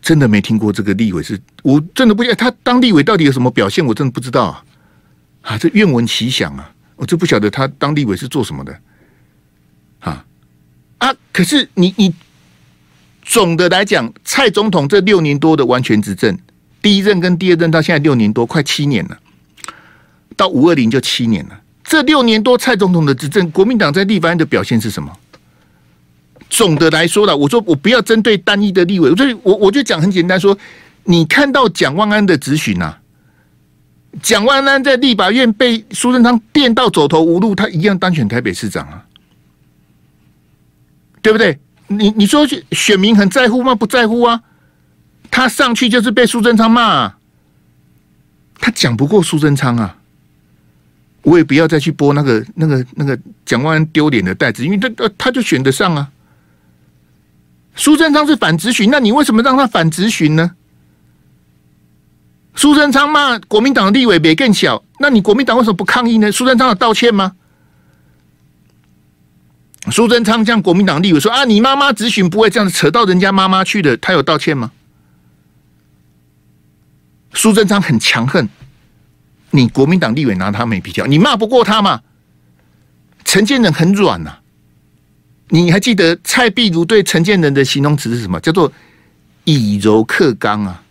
[0.00, 4.64] 真的没听过这个立委是，我真的不晓得他当立委到底有什么表现，我真的不知道啊！
[5.42, 6.72] 啊，这愿闻其详啊！
[6.96, 8.80] 我就不晓得他当立委是做什么的，
[11.00, 11.12] 啊！
[11.32, 12.14] 可是你你
[13.22, 16.38] 总的来讲，蔡总统这六年多的完全执政，
[16.80, 19.18] 第一任跟第二任到现在六年多，快七年了，
[20.36, 21.60] 到五二零就七年了。
[21.84, 25.10] 这六年多蔡总统的执政，国民党在立法院的表现是什么？
[26.48, 30.56] 总的来说了，我说我不要针对单一的立委，所以我我就讲很简单说，
[31.04, 32.96] 你看到蒋万安的质询呐，
[34.20, 39.04] 蒋万安在立法院被苏贞昌电到走投无路，他一样当选台北市长啊，
[41.22, 41.58] 对不对？
[41.88, 43.74] 你你说选民很在乎吗？
[43.74, 44.40] 不在乎啊，
[45.30, 47.18] 他上去就是被苏贞昌骂啊，
[48.60, 49.96] 他讲不过苏贞昌啊，
[51.22, 56.08] 我也不要再去播那个那个那个蒋万安丢脸的带子，因为他他就选得上啊。
[57.74, 60.52] 苏贞昌是反质询，那你为什么让他反质询呢？
[62.54, 66.30] 苏贞昌骂国民党的立委别更小，那你国民党为什么不抗议呢？
[66.30, 67.32] 苏贞昌有道歉吗？
[69.90, 74.70] 苏贞昌向国民党立委说：“啊，你妈妈质询不会这样扯到人家妈妈去的。”他有道歉吗？
[77.32, 78.48] 苏贞昌很强横，
[79.50, 82.02] 你国民党立委拿他没比较，你骂不过他吗？
[83.24, 84.40] 陈建仁很软呐、啊。
[85.48, 88.38] 你还记得蔡壁如对陈建仁的形容词是什么？
[88.40, 88.70] 叫做
[89.44, 90.82] 以柔克刚啊，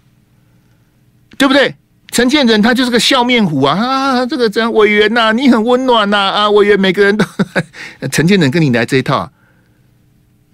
[1.38, 1.76] 对不对？
[2.12, 4.26] 陈建仁他就是个笑面虎啊啊！
[4.26, 7.24] 这个这样委员呐、你很温暖呐啊，委员每个人都
[8.12, 9.32] 陈建仁跟你来这一套啊！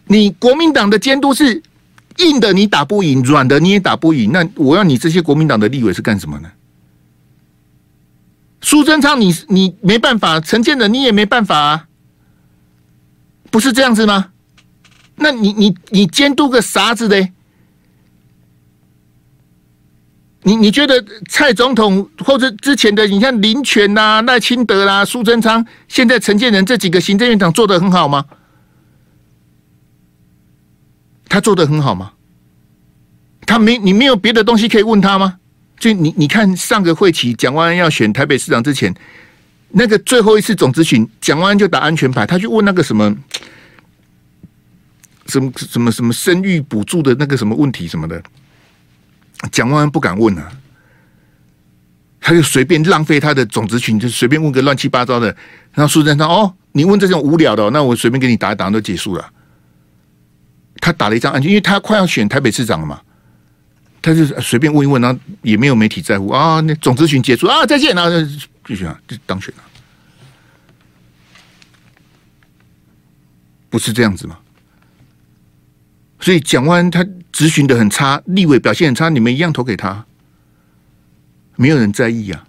[0.08, 1.64] 你国民党的监督是
[2.18, 4.32] 硬的，你打不赢；软的你也打不赢。
[4.32, 6.52] 那我要你这些国民党的立委是干什么呢？
[8.62, 11.88] 苏贞昌你，你没办法；陈建仁你也没办法啊。
[13.50, 14.32] 不是这样子吗？
[15.16, 17.30] 那你你你监督个啥子的？
[20.46, 28.24] 你你觉得蔡总统或者之前的，你像林权呐、啊、赖清德啦、啊、苏贞昌，现在陈建仁这几个行政院长做得很好吗？
[31.28, 32.14] 他做得很好吗？
[33.48, 35.40] 他没你没有别的东西可以问他吗？
[35.80, 38.94] 就你你看上个会期蒋万安要选台北市长之前。
[39.78, 43.14] 那个最后一次总咨询，蒋万安就打安全牌，他去问那个什么
[45.26, 48.24] 什么什么什么生育补助的那个什么问题什么的，
[49.52, 50.52] 蒋万安不敢问啊。
[52.20, 55.28] 他就随便浪费他的种子群，就随便问个乱七八糟的，
[55.74, 59.32] 然后苏贞昌哦，你问这种无聊的，那我随便给你打一打都结束了。
[60.82, 63.00] 他打了一张安全，因为他快要选台北市长了嘛，
[64.02, 68.26] 他就随便问一问，然后也没有媒体在乎啊，那种子群结束啊，再见，然后就
[68.66, 69.64] 继续啊，就当选了，
[73.70, 74.40] 不是这样子吗？
[76.26, 80.04] 所以蒋万他质询的很差，立委表现很差，你们一样投给他，
[81.56, 82.44] 没有人在意啊？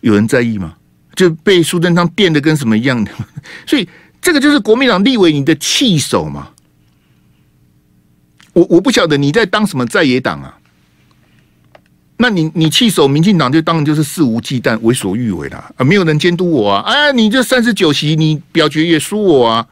[0.00, 0.74] 有人在意吗？
[1.14, 3.12] 就被苏贞昌电的跟什么一样的，
[3.64, 3.88] 所以
[4.20, 6.48] 这个就是国民党立委你的气手嘛。
[8.54, 10.58] 我我不晓得你在当什么在野党啊？
[12.16, 15.84] 那你你气手民进党就当然就是肆无忌惮、为所欲为啦啊！
[15.84, 16.82] 没有人监督我啊！
[16.90, 19.68] 哎，你这三十九席你表决也输我啊，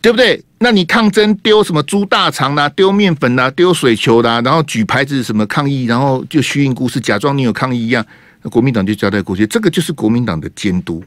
[0.00, 0.42] 对不对？
[0.58, 8.04] 那你抗争丢什么猪大肠啦、丢面粉啦、丢水球啦，然后举牌子什么抗议，然后就虚应故事，假装你有抗议一样，
[8.42, 11.04] 那国民党就交代过去，这个就是国民党的监督，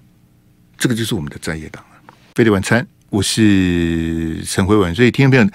[0.78, 1.98] 这个就是我们的在野党啊！
[2.36, 5.52] 飞碟晚餐，我是陈辉文，所以听众朋友，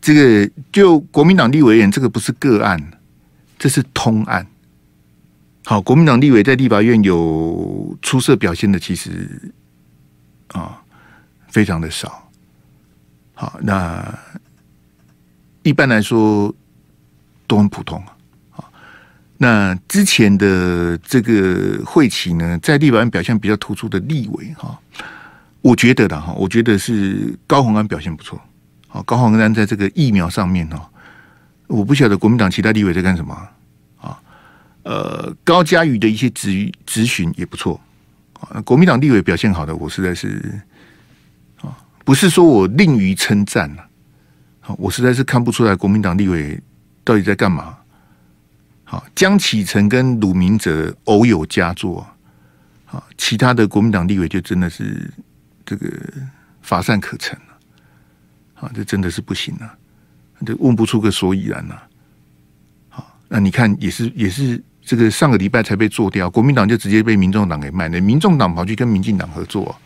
[0.00, 2.80] 这个就国民党立委而言，这个不是个案，
[3.58, 4.44] 这是通案。
[5.64, 9.52] 好，国民党立委在立法院有出色表现的，其实
[10.48, 10.80] 啊，
[11.48, 12.25] 非常的少。
[13.38, 14.18] 好，那
[15.62, 16.54] 一般来说
[17.46, 18.02] 都很普通
[18.52, 18.64] 啊。
[19.36, 24.80] 那之前的这个会期呢，在立法院表现比较突出的立委哈，
[25.60, 28.40] 我觉得的哈，我觉得是高虹安表现不错。
[28.88, 30.80] 好，高虹安在这个疫苗上面哦，
[31.66, 33.34] 我不晓得国民党其他立委在干什么
[34.00, 34.18] 啊。
[34.84, 37.78] 呃，高嘉瑜的一些质质询也不错。
[38.40, 40.58] 啊，国民党立委表现好的，我实在是。
[42.06, 43.84] 不是说我吝于称赞了，
[44.78, 46.56] 我实在是看不出来国民党立委
[47.02, 47.76] 到底在干嘛。
[48.84, 52.06] 好，江启臣跟鲁明哲偶有佳作，
[52.84, 55.10] 好，其他的国民党立委就真的是
[55.64, 55.90] 这个
[56.62, 57.58] 乏善可陈了，
[58.54, 59.74] 好，这真的是不行了，
[60.46, 61.82] 这问不出个所以然了。
[62.88, 69.76] 好，那你看也是也是这个上个礼拜才被做掉，国民党就直接被民众党给卖了，民众党跑去跟民进党合作。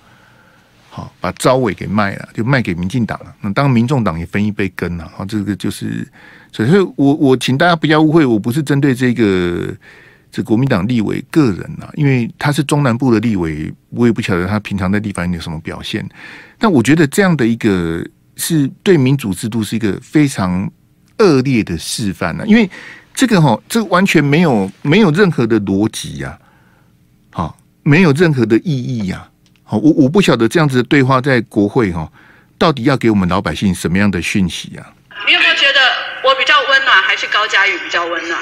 [1.20, 3.34] 把招委给卖了，就卖给民进党了。
[3.40, 5.10] 那当，民众党也分一杯羹了。
[5.14, 6.06] 好，这个就是，
[6.52, 9.74] 所以我我请大家不要误会，我不是针对这个
[10.30, 16.08] 这国民党立委个人呐，因为他是中南部的立委，我也不晓得他平常在地方有什么表现。
[16.58, 18.04] 但我觉得这样的一个
[18.36, 20.70] 是对民主制度是一个非常
[21.18, 22.68] 恶劣的示范呢，因为
[23.14, 26.38] 这个哈，这完全没有没有任何的逻辑呀，
[27.30, 29.29] 好，没有任何的意义呀。
[29.76, 32.10] 我我不晓得这样子的对话在国会哈，
[32.58, 34.86] 到底要给我们老百姓什么样的讯息啊？
[35.26, 35.80] 你有没有觉得
[36.24, 38.40] 我比较温暖，还是高嘉宇比较温暖？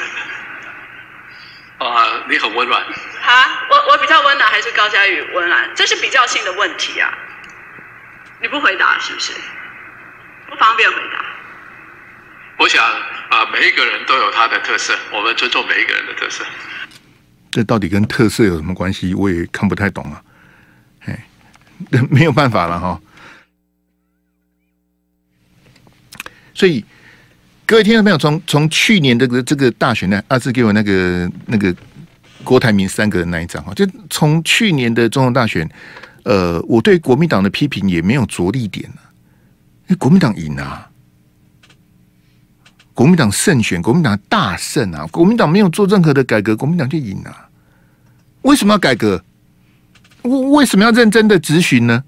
[1.78, 2.82] 啊，你很温暖。
[2.82, 5.68] 啊，我我比较温暖，还是高嘉宇温暖？
[5.74, 7.12] 这是比较性的问题啊！
[8.40, 9.32] 你不回答是不是？
[10.48, 11.24] 不方便回答。
[12.58, 16.42] 我想啊，每一个人都有他的特色，我们尊重每一个人的特色。
[17.50, 19.14] 这到底跟特色有什么关系？
[19.14, 20.22] 我也看不太懂啊。
[22.10, 23.00] 没有办法了哈，
[26.52, 26.84] 所以
[27.64, 28.18] 各位听众朋友？
[28.18, 31.74] 从从去年这个这个大选呢，阿志给我那个那个
[32.44, 35.66] 郭台铭三个人那一张哈，就从去年的总统大选，
[36.24, 38.96] 呃，我对国民党的批评也没有着力点了，
[39.86, 40.90] 因为国民党赢啊，
[42.92, 47.48] 国民党胜选，国民党大胜啊，国民党没有做任何的改革，国民党就赢了，
[48.42, 49.24] 为什么要改革？
[50.22, 52.02] 为什么要认真的质询呢？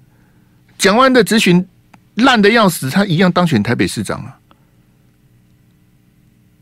[0.77, 1.65] 蒋万的质询
[2.15, 4.37] 烂的要死，他一样当选台北市长啊！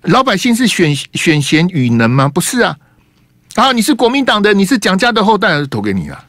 [0.04, 2.28] 老百姓是选选贤与能吗？
[2.28, 2.78] 不是啊！
[3.56, 6.26] 啊，你是国民党的，你是蒋家的后代，还是投给你了？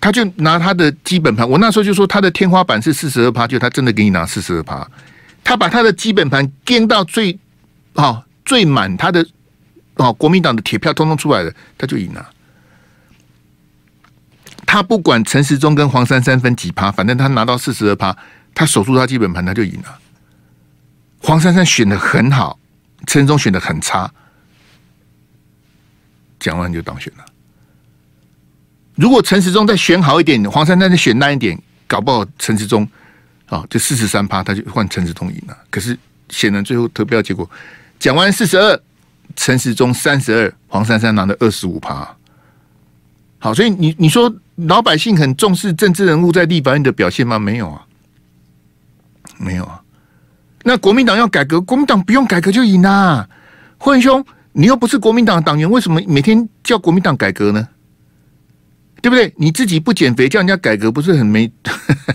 [0.00, 4.88] 他就拿他的基本盘，我那时候就说他的天花板是四十二趴，就他真的给你拿四十二趴，
[5.42, 7.38] 他把他的基本盘垫到最
[7.94, 9.26] 好最满，他的
[9.96, 12.30] 哦国民党的铁票通通出来了，他就赢了。
[14.70, 18.16] 他不管陈时中跟黄珊珊分几趴，反正他拿到四十二趴，
[18.54, 19.98] 他守住他基本盘，他就赢了。
[21.18, 22.56] 黄珊珊选的很好，
[23.04, 24.08] 陈时中选的很差，
[26.38, 27.24] 蒋万安就当选了。
[28.94, 32.88] 如果陈时中再选好一点，黄珊珊再选烂一点，搞不好陈时中
[33.46, 35.58] 啊就四十三趴，他就换陈时中赢了。
[35.68, 37.50] 可是显然最后投票结果，
[37.98, 38.80] 蒋万安四十二，
[39.34, 42.16] 陈时中三十二，黄珊珊拿了二十五趴。
[43.40, 47.38] 好，所以你你说老百姓很重视政治人物在立法院的表现吗？
[47.38, 47.84] 没有啊，
[49.38, 49.82] 没有啊。
[50.62, 53.26] 那国民党要改革，国民党不用改革就赢啊。
[53.78, 54.22] 霍元兄，
[54.52, 57.66] 你又不是国民党党员，为什么每天叫国民党改革呢？
[59.00, 59.32] 对不对？
[59.38, 61.50] 你自己不减肥，叫人家改革，不是很没？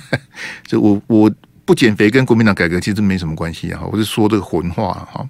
[0.68, 1.32] 这我我
[1.66, 3.82] 不减肥跟国民党改革其实没什么关系啊！
[3.92, 5.28] 我是说这个混话哈。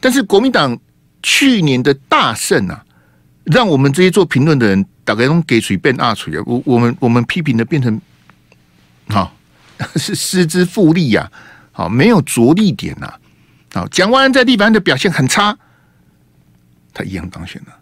[0.00, 0.78] 但是国民党
[1.22, 2.82] 去年的大胜啊，
[3.44, 6.42] 让我们这些做评论的人大概都给水变二水啊！
[6.46, 8.00] 我我们我们批评的变成
[9.08, 9.36] 好
[9.96, 11.30] 是失之复利呀，
[11.72, 13.12] 好没有着力点呐！
[13.72, 15.56] 好，蒋万安在立法院的表现很差，
[16.92, 17.74] 他一样当选了。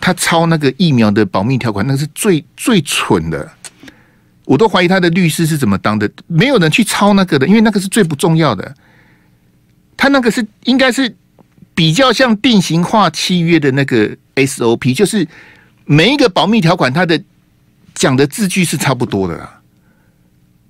[0.00, 3.50] 他抄那个疫苗的保密条款，那是最最蠢的。
[4.46, 8.74] 我都怀疑他的律师是怎么当的，没有人去抄那个的，因为那个是最不重要的。
[9.96, 11.14] 他那个是应该是
[11.74, 14.16] 比较像定型化契约的那个
[14.46, 15.26] SOP，就是
[15.84, 17.22] 每一个保密条款，它的
[17.94, 19.60] 讲的字句是差不多的啦。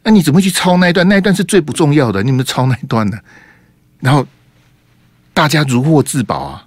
[0.03, 1.07] 那你怎么去抄那一段？
[1.09, 3.19] 那一段是最不重要的，你们抄那一段呢？
[4.01, 4.27] 然后
[5.35, 6.67] 大家如获至宝啊！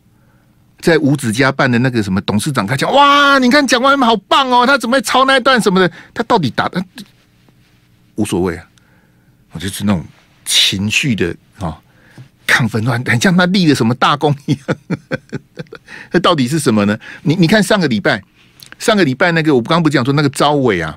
[0.80, 5.90] 在五子家办的那个什么董事长，他讲哇，你看蒋万安好棒哦，他怎么会抄那一段什么的？
[6.14, 6.84] 他到底打的
[8.16, 8.68] 无所谓啊，
[9.52, 10.06] 我就是那种
[10.46, 11.80] 情绪的啊，
[12.54, 14.62] 亢奋乱，很像他立了什么大功一样。
[16.12, 16.96] 那到底是什么呢？
[17.24, 18.22] 你你看上个礼拜，
[18.78, 20.96] 上个礼拜那个我刚刚不讲说那个召委啊，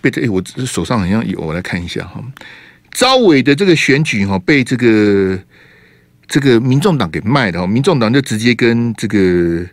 [0.00, 2.20] 被这、欸、我手上好像有，我来看一下哈，
[2.90, 5.38] 召委的这个选举哈被这个。
[6.32, 9.66] 这个民众党给卖的，民众党就直接跟这个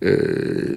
[0.00, 0.74] 呃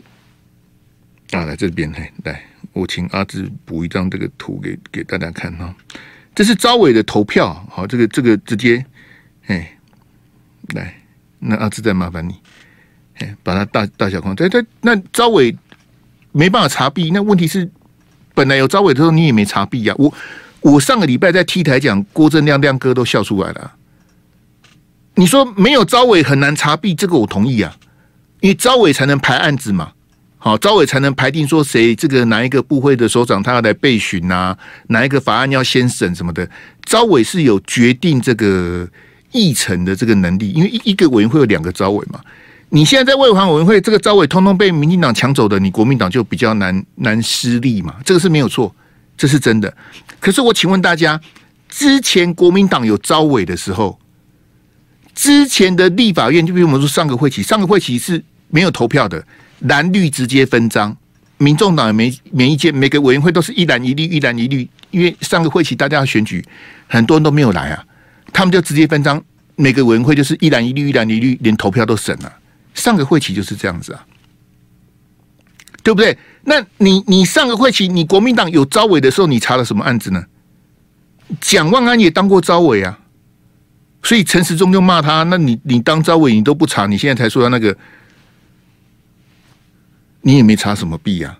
[1.31, 5.75] 啊来这边来来，我请阿志补一张这个图给给大家看哈，
[6.37, 8.85] 这是招委的投票，好，这个这个直接
[9.47, 9.75] 哎
[10.75, 10.93] 来，
[11.39, 12.35] 那阿志再麻烦你
[13.15, 15.57] 哎，把它大大小框，在在那招委
[16.31, 17.67] 没办法查弊，那问题是
[18.35, 20.13] 本来有招委的时候你也没查弊呀，我
[20.61, 23.73] 我上个礼拜在 T 台讲郭正亮亮哥都笑出来了。
[25.15, 27.75] 你说没有招委很难查弊，这个我同意啊，
[28.41, 29.93] 因为召委才能排案子嘛，
[30.37, 34.57] 好，招委才能排定说谁这个哪一个部会的首长他要来备询啊，
[34.87, 36.47] 哪一个法案要先审什么的，
[36.85, 38.87] 招委是有决定这个
[39.31, 42.19] 议程的这个能力，因为一一个委员会有两个招委嘛，
[42.69, 48.73] 你现在在外环委员会这个招委通通被民进党抢走的，你国民党就比较难难施力嘛，这个是没有错，
[49.17, 49.73] 这是真的。
[50.19, 51.19] 可是我请问大家，
[51.67, 53.99] 之前国民党有招委的时候？
[55.15, 59.25] 之前的立法院，就比如我们说上个会期，上个会期是没有投票的，
[59.59, 60.95] 蓝绿直接分赃，
[61.37, 64.67] 民众党也没没意见，每个委员会都是一蓝一绿，一蓝一绿。
[64.91, 66.43] 因为上个会期大家要选举，
[66.87, 67.85] 很多人都没有来啊，
[68.31, 69.21] 他们就直接分赃，
[69.55, 72.33] 每个委员会就是一蓝一绿，一蓝一绿，连投票都省了。
[72.73, 74.05] 上个会期就是这样子啊，
[75.83, 76.17] 对不对？
[76.43, 80.23] 那你你上个会期，你国民党有招委的时候，你查了什么案子呢？
[81.41, 82.99] 蒋万安也当过招委啊。
[84.03, 87.75] 所以陈时中就骂他，那你你当招委你都不查，你现在才说他那个，
[90.27, 91.39] 你也没查什么弊呀？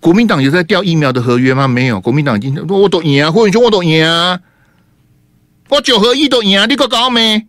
[0.00, 1.66] 国民党有在调疫苗的合约吗？
[1.66, 4.38] 没有，国民党已经我都赢啊，霍永雄我都赢啊，
[5.70, 7.46] 我九合一都赢啊，你够搞没？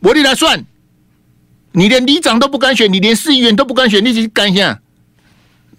[0.00, 0.62] 我你来算，
[1.72, 4.78] 你连里长都不敢选，你连市议员都不敢选，你去干一下？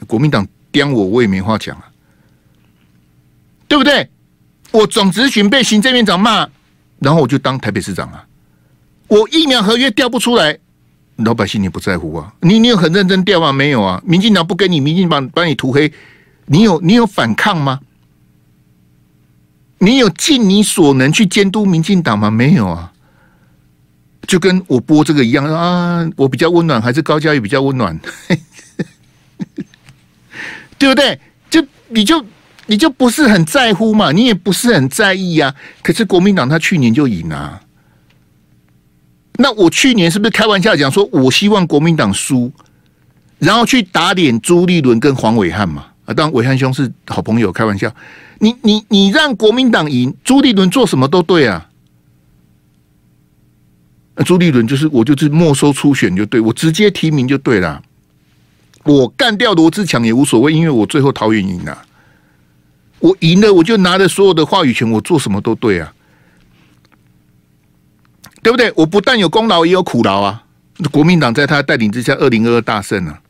[0.07, 1.91] 国民党刁我，我也没话讲啊，
[3.68, 4.10] 对不对？
[4.72, 6.49] 我总质询被行政院长骂。
[6.97, 8.26] 然后我就当台北市长啊！
[9.07, 10.57] 我疫苗合约调不出来，
[11.26, 12.34] 老百姓你不在乎啊？
[12.41, 13.51] 你你有很认真调吗？
[13.51, 14.01] 没有啊！
[14.05, 15.91] 民进党不跟你，民进党把你涂黑，
[16.45, 17.80] 你有你有反抗吗？
[19.80, 22.30] 你有尽你所能去监督民进党吗？
[22.30, 22.91] 没有啊！
[24.28, 26.09] 就跟我播这个一样啊！
[26.15, 27.99] 我比较温暖，还是高嘉瑜比较温暖？
[30.78, 31.20] 对不对？
[31.49, 32.26] 就你就。
[32.72, 34.11] 你就不是很在乎嘛？
[34.11, 35.55] 你也不是很在意呀、啊。
[35.82, 37.59] 可是国民党他去年就赢啊。
[39.41, 42.51] 那我去年是不是开玩笑讲说，我希望国民党输，
[43.37, 45.85] 然后去打脸朱立伦跟黄伟汉嘛？
[46.03, 47.89] 啊，当然暐瀚兄是好朋友，开玩笑。
[48.39, 51.69] 你你你让国民党赢，朱立伦做什么都对啊。
[54.25, 57.81] 朱立伦就是我就是没收初选就对，我直接提名就对了。
[58.83, 61.81] 我干掉罗志强也无所谓，因为我最后桃园赢了。
[62.99, 65.93] 我赢了，我就拿着所有的话语权，我做什么都对啊，
[68.41, 68.71] 对不对？
[68.75, 70.43] 我不但有功劳，也有苦劳啊。
[70.91, 73.21] 国民党在他带领之下，二零二二大胜啊。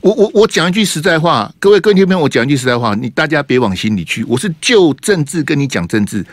[0.00, 4.24] 我我我讲一句实在话，各位各位听众朋友，我讲一句实在话，你大家别往心里去。
[4.24, 6.24] 我是就政治跟你讲政治。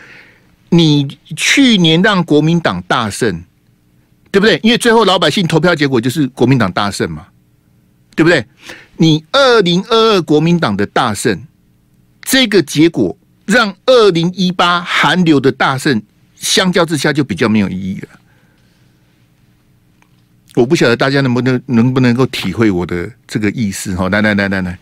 [0.70, 1.06] 你
[1.36, 3.44] 去年让国民党大胜，
[4.30, 4.58] 对不对？
[4.62, 7.26] 因为最后老百姓投票结果就是国民党大胜嘛，
[8.16, 8.44] 对不对？
[8.96, 11.44] 你二零二二国民党的大胜。
[12.22, 13.16] 这个结果
[13.46, 16.02] 让二零一八韩流的大胜
[16.38, 18.08] 相较之下就比较没有意义了。
[20.54, 24.08] 我不晓得大家能不能能不能够体会我的这个意思哈。
[24.08, 24.78] 来来来来来，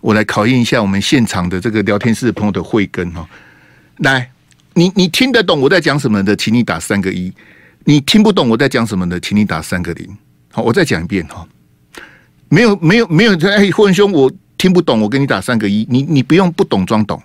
[0.00, 3.28] 我来考验一下我们现场的这个聊天室的朋友的慧根哈。
[3.98, 4.30] 来，
[4.74, 7.30] 你你听得懂我在讲什么的，请你打三个一；
[7.84, 10.16] 你听不懂我在讲什么的，请你打三个零。
[10.50, 11.46] 好，我再讲一遍哈。
[12.48, 15.86] 没有没有没有，哎，霍文兄，我听不懂，我给你打三个一。
[15.90, 17.20] 你你不用不懂装懂，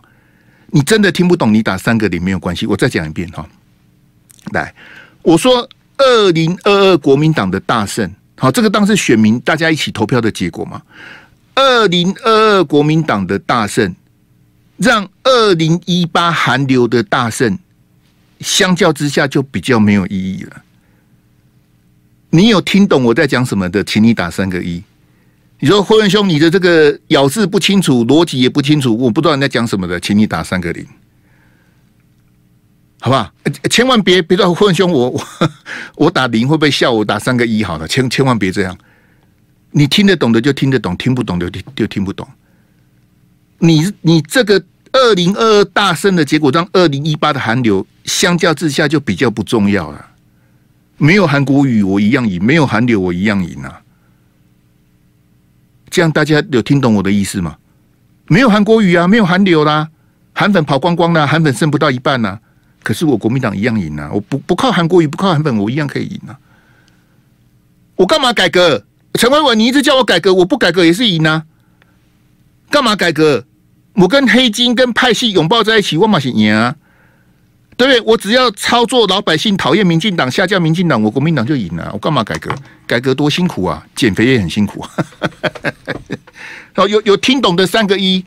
[0.68, 2.66] 你真的听不懂，你打三个零没有关系。
[2.66, 3.48] 我再讲一遍哈。
[4.52, 4.74] 来，
[5.22, 5.68] 我说
[5.98, 10.82] 二零二二国民党的大胜，好，这个当是选民大家一起投票的结果嘛？
[11.56, 13.96] 二零二二国民党的大胜，
[14.78, 17.58] 让二零一八韩流的大胜，
[18.42, 20.62] 相较之下就比较没有意义了。
[22.32, 24.84] 你有听懂我在讲什么的，请你打三个一。
[25.60, 30.86] 你说霍元兄，你的这个咬字不清楚，逻辑也不清楚，我不知道你在讲什么的，请你打三个零。
[33.04, 33.30] 好不好？
[33.70, 35.22] 千万别别说混兄，我我
[36.06, 36.90] 我打零会不会笑？
[36.90, 38.78] 我打三个一好了，千千万别这样。
[39.72, 42.26] 你听得懂的就听得懂，听不懂的就就听不懂。
[43.60, 50.06] 你你这个二零二二大胜的结果，让二零一八的韩流相较之下就比较不重要了。
[50.96, 53.82] 没有韩国语，我一样赢；没有韩流，我一样赢啊。
[55.90, 57.58] 这样大家有听懂我的意思吗？
[58.28, 59.90] 没有韩国语啊，没有韩流啦，
[60.32, 62.40] 韩粉跑光光了，韩粉剩不到一半呢。
[62.84, 64.10] 可是我国民党一样赢啊！
[64.14, 66.38] 我不不靠韩国瑜，不靠韩粉，我一样可以赢啊！
[67.96, 68.86] 我干嘛改革？
[69.14, 71.46] 陈伟文，你一直叫我改革，我不改革也是赢啊！
[72.70, 73.46] 干嘛改革？
[73.94, 76.76] 我跟黑金跟派系拥抱在一起，我嘛是赢啊！
[77.78, 78.02] 对不对？
[78.02, 81.90] 我只要操作老百姓讨厌民进党，下架民进党，我国民党就赢了。
[81.94, 82.54] 我干嘛改革？
[82.86, 83.86] 改革多辛苦啊！
[83.96, 84.90] 减肥也很辛苦啊！
[86.76, 88.26] 好，有有听懂的三个一，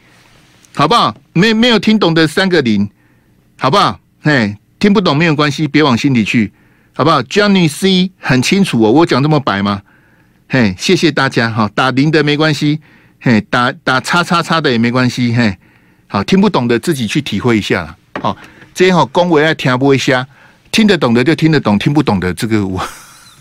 [0.75, 1.15] 好不好？
[1.33, 2.89] 没没有听懂的三个零，
[3.59, 4.01] 好不好？
[4.27, 6.53] 哎，听不懂没有关系，别往心里去，
[6.93, 9.83] 好不好？Johnny C 很清楚哦，我讲这么白吗？
[10.49, 12.81] 嘿，谢谢大家哈，打零的没关系，
[13.21, 15.57] 嘿，打打叉叉叉的也没关系，嘿，
[16.09, 18.37] 好，听不懂的自己去体会一下，好，
[18.75, 20.27] 这样好，恭维爱听不一下，
[20.73, 22.85] 听得懂的就听得懂，听不懂的这个我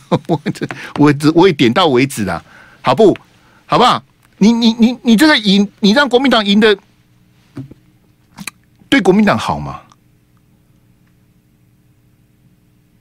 [0.27, 0.67] 我这
[0.99, 2.39] 我只我也点到为止啦，
[2.81, 3.17] 好不？
[3.65, 4.03] 好不好？
[4.37, 6.77] 你你你你这个赢，你让国民党赢的，
[8.87, 9.81] 对国民党好吗？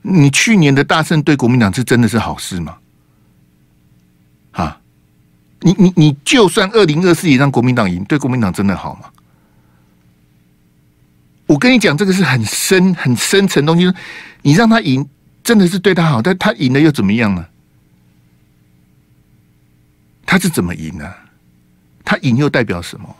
[0.07, 2.77] 你去年的大胜对国民党是真的是好事吗？
[4.51, 4.79] 啊，
[5.61, 9.09] 你你你就算二零二四也让国民党赢，对国民党真的好吗？
[11.47, 13.91] 我跟你讲，这个是很深很深层东西。
[14.43, 15.07] 你让他赢，
[15.43, 17.45] 真的是对他好，但他赢了又怎么样呢？
[20.25, 21.11] 他是怎么赢呢？
[22.03, 23.15] 他赢又代表什么？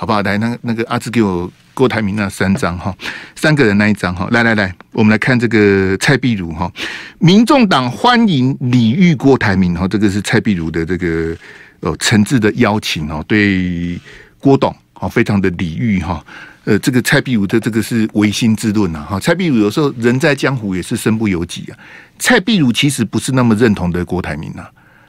[0.00, 0.22] 好不好？
[0.22, 1.52] 来，那那个阿志给我。
[1.72, 2.94] 郭台铭那三张哈，
[3.34, 6.70] 三个人那一张哈，来来来，我们来看这个蔡壁如哈，
[7.18, 11.34] 民众党欢迎礼遇郭台铭哈，这个是蔡壁如的这个
[11.80, 13.98] 呃诚挚的邀请哦，对
[14.38, 16.22] 郭董啊非常的礼遇哈，
[16.64, 21.78] 呃这个蔡壁如的这个是违心之论呐哈，蔡壁如有时候人在江湖也是身不由己啊，
[22.18, 24.66] 蔡壁如其实不是那么认同的郭台铭呐，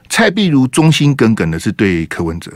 [0.08, 2.50] 蔡壁如忠心耿耿的是对柯文哲，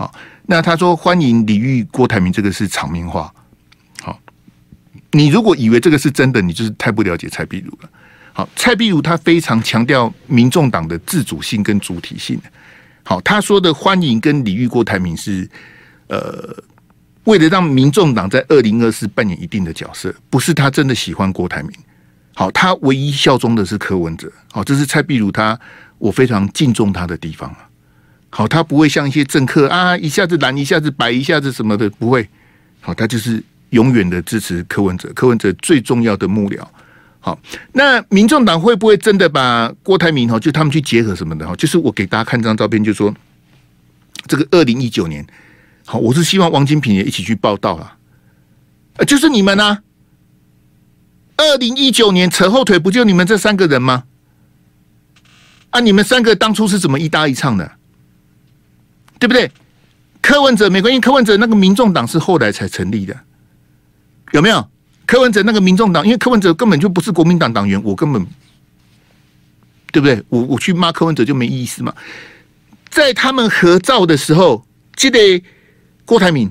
[0.00, 0.10] 好，
[0.46, 3.30] 那他说欢迎李玉郭台铭，这个是场面话。
[4.00, 4.18] 好
[5.10, 7.90] 你如果以为这个是真的，你就是太不了解蔡壁如了。
[8.32, 12.40] 好，蔡壁如他非常强调民众党的自主性跟主体性。
[13.02, 15.46] 好，他说的欢迎跟李玉郭台铭是，
[16.06, 16.56] 呃，
[17.24, 21.70] 为了让民众党在二零二四扮演一定的角色，不是他真的喜欢郭台铭。
[22.34, 24.32] 好，他唯一效忠的是柯文哲。
[24.50, 25.60] 好，这是蔡壁如他
[25.98, 27.68] 我非常敬重他的地方啊。
[28.30, 32.26] 好，他不会像一些政客啊，一下子蓝，一下子白，一下子什么的，不会。
[32.80, 33.42] 好，他就是。
[33.70, 36.60] 永远的支持柯文哲，柯文哲最重要的幕僚。
[37.20, 37.38] 好，
[37.70, 41.54] 那民众党会不会真的把郭台铭哈，就他们去结合什么的哈？
[41.54, 43.14] 就是我给大家看这张照片，就说
[44.26, 45.24] 这个二零一九年，
[45.86, 47.92] 好，我是希望王金平也一起去报道了。
[48.96, 49.84] 呃，就是你们啊，
[51.36, 54.02] 二零一九年扯后腿不就你们这三个人吗？
[55.70, 57.70] 啊，你们三个当初是怎么一搭一唱的？
[59.20, 59.48] 对不对？
[60.22, 63.16] 柯文哲没关系，柯文哲那个民众党是后来才成立的。
[64.32, 64.68] 有没有
[65.06, 66.04] 柯文哲那个民众党？
[66.04, 68.26] 因为柯文哲根本就不是国民党党员，我根本
[69.92, 70.22] 对不对？
[70.28, 71.94] 我我去骂柯文哲就没意思嘛。
[72.88, 74.64] 在他们合照的时候，
[74.96, 75.42] 记得
[76.04, 76.50] 郭台铭，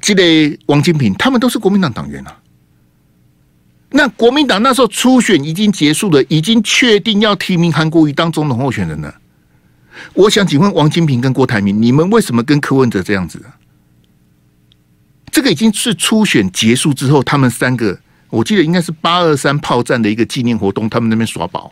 [0.00, 2.36] 记得王金平，他们都是国民党党员啊。
[3.90, 9.14] 那国民党那时候初选已经结束了，已经确定要提名韩国瑜当总统候选人了。
[10.14, 13.40] 我想请问王金平跟郭台铭，你们为什么跟柯文哲这样子？
[15.30, 21.70] 这个已经是初选结束之后，他们三个，我记得应该是八二三炮战的一个纪念活动，他们那边耍宝。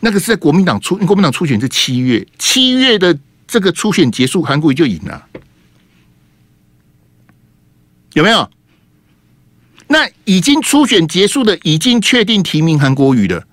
[0.00, 5.26] 那个是在国民党初，国民党初选是七月，七月的这个初选结束，韩国瑜就赢了，
[8.12, 8.50] 有没有？
[9.86, 13.46] 那已经初选结束的，已经确定提名韩国瑜的，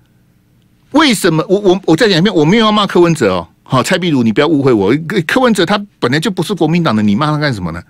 [0.91, 1.45] 为什么？
[1.49, 3.49] 我我我再讲一遍，我没有要骂柯文哲哦。
[3.71, 4.93] 好，蔡壁如，你不要误会我。
[5.25, 7.81] 柯文哲他本来就不是国民党的，你骂他干什么呢？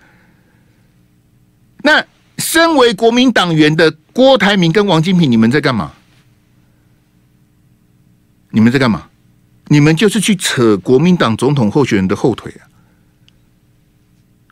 [1.81, 2.05] 那
[2.37, 5.91] 身为国民党员的郭台铭跟王金平，你们在干嘛？
[8.51, 9.07] 你们在干嘛？
[9.69, 12.69] 你们就是去扯国民党总统候选人的后腿啊！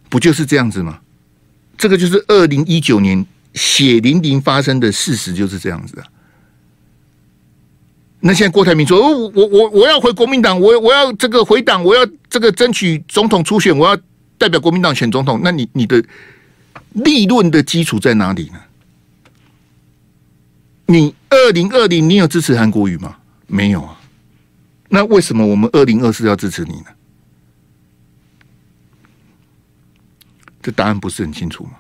[0.10, 1.00] 不就是这样子吗？
[1.78, 3.24] 这个就是二零一九年
[3.54, 6.08] 血淋淋发生的事实，就是这样子啊。
[8.22, 13.98] 那现在郭台铭说：“哦，我我我要回国民党，我我要这个回党，我要这个争取总统初选，我要
[14.38, 15.40] 代表国民党选总统。
[15.42, 16.04] 那你你的
[16.92, 18.60] 立论的基础在哪里呢？
[20.88, 23.16] 你二零二零你有支持韩国瑜吗？
[23.48, 23.98] 没有啊。
[24.90, 26.88] 那为什么我们二零二四要支持你呢？
[30.62, 31.72] 这答案不是很清楚吗？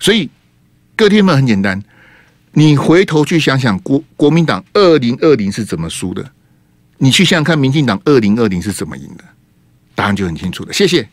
[0.00, 0.28] 所以
[0.96, 1.80] 各天们很简单。”
[2.54, 6.24] 你回头去想想国国民党二零二零是怎么输的？
[6.98, 9.24] 你去想想看，民进党二零二零是怎么赢的？
[9.94, 10.72] 答案就很清楚了。
[10.72, 11.08] 谢谢。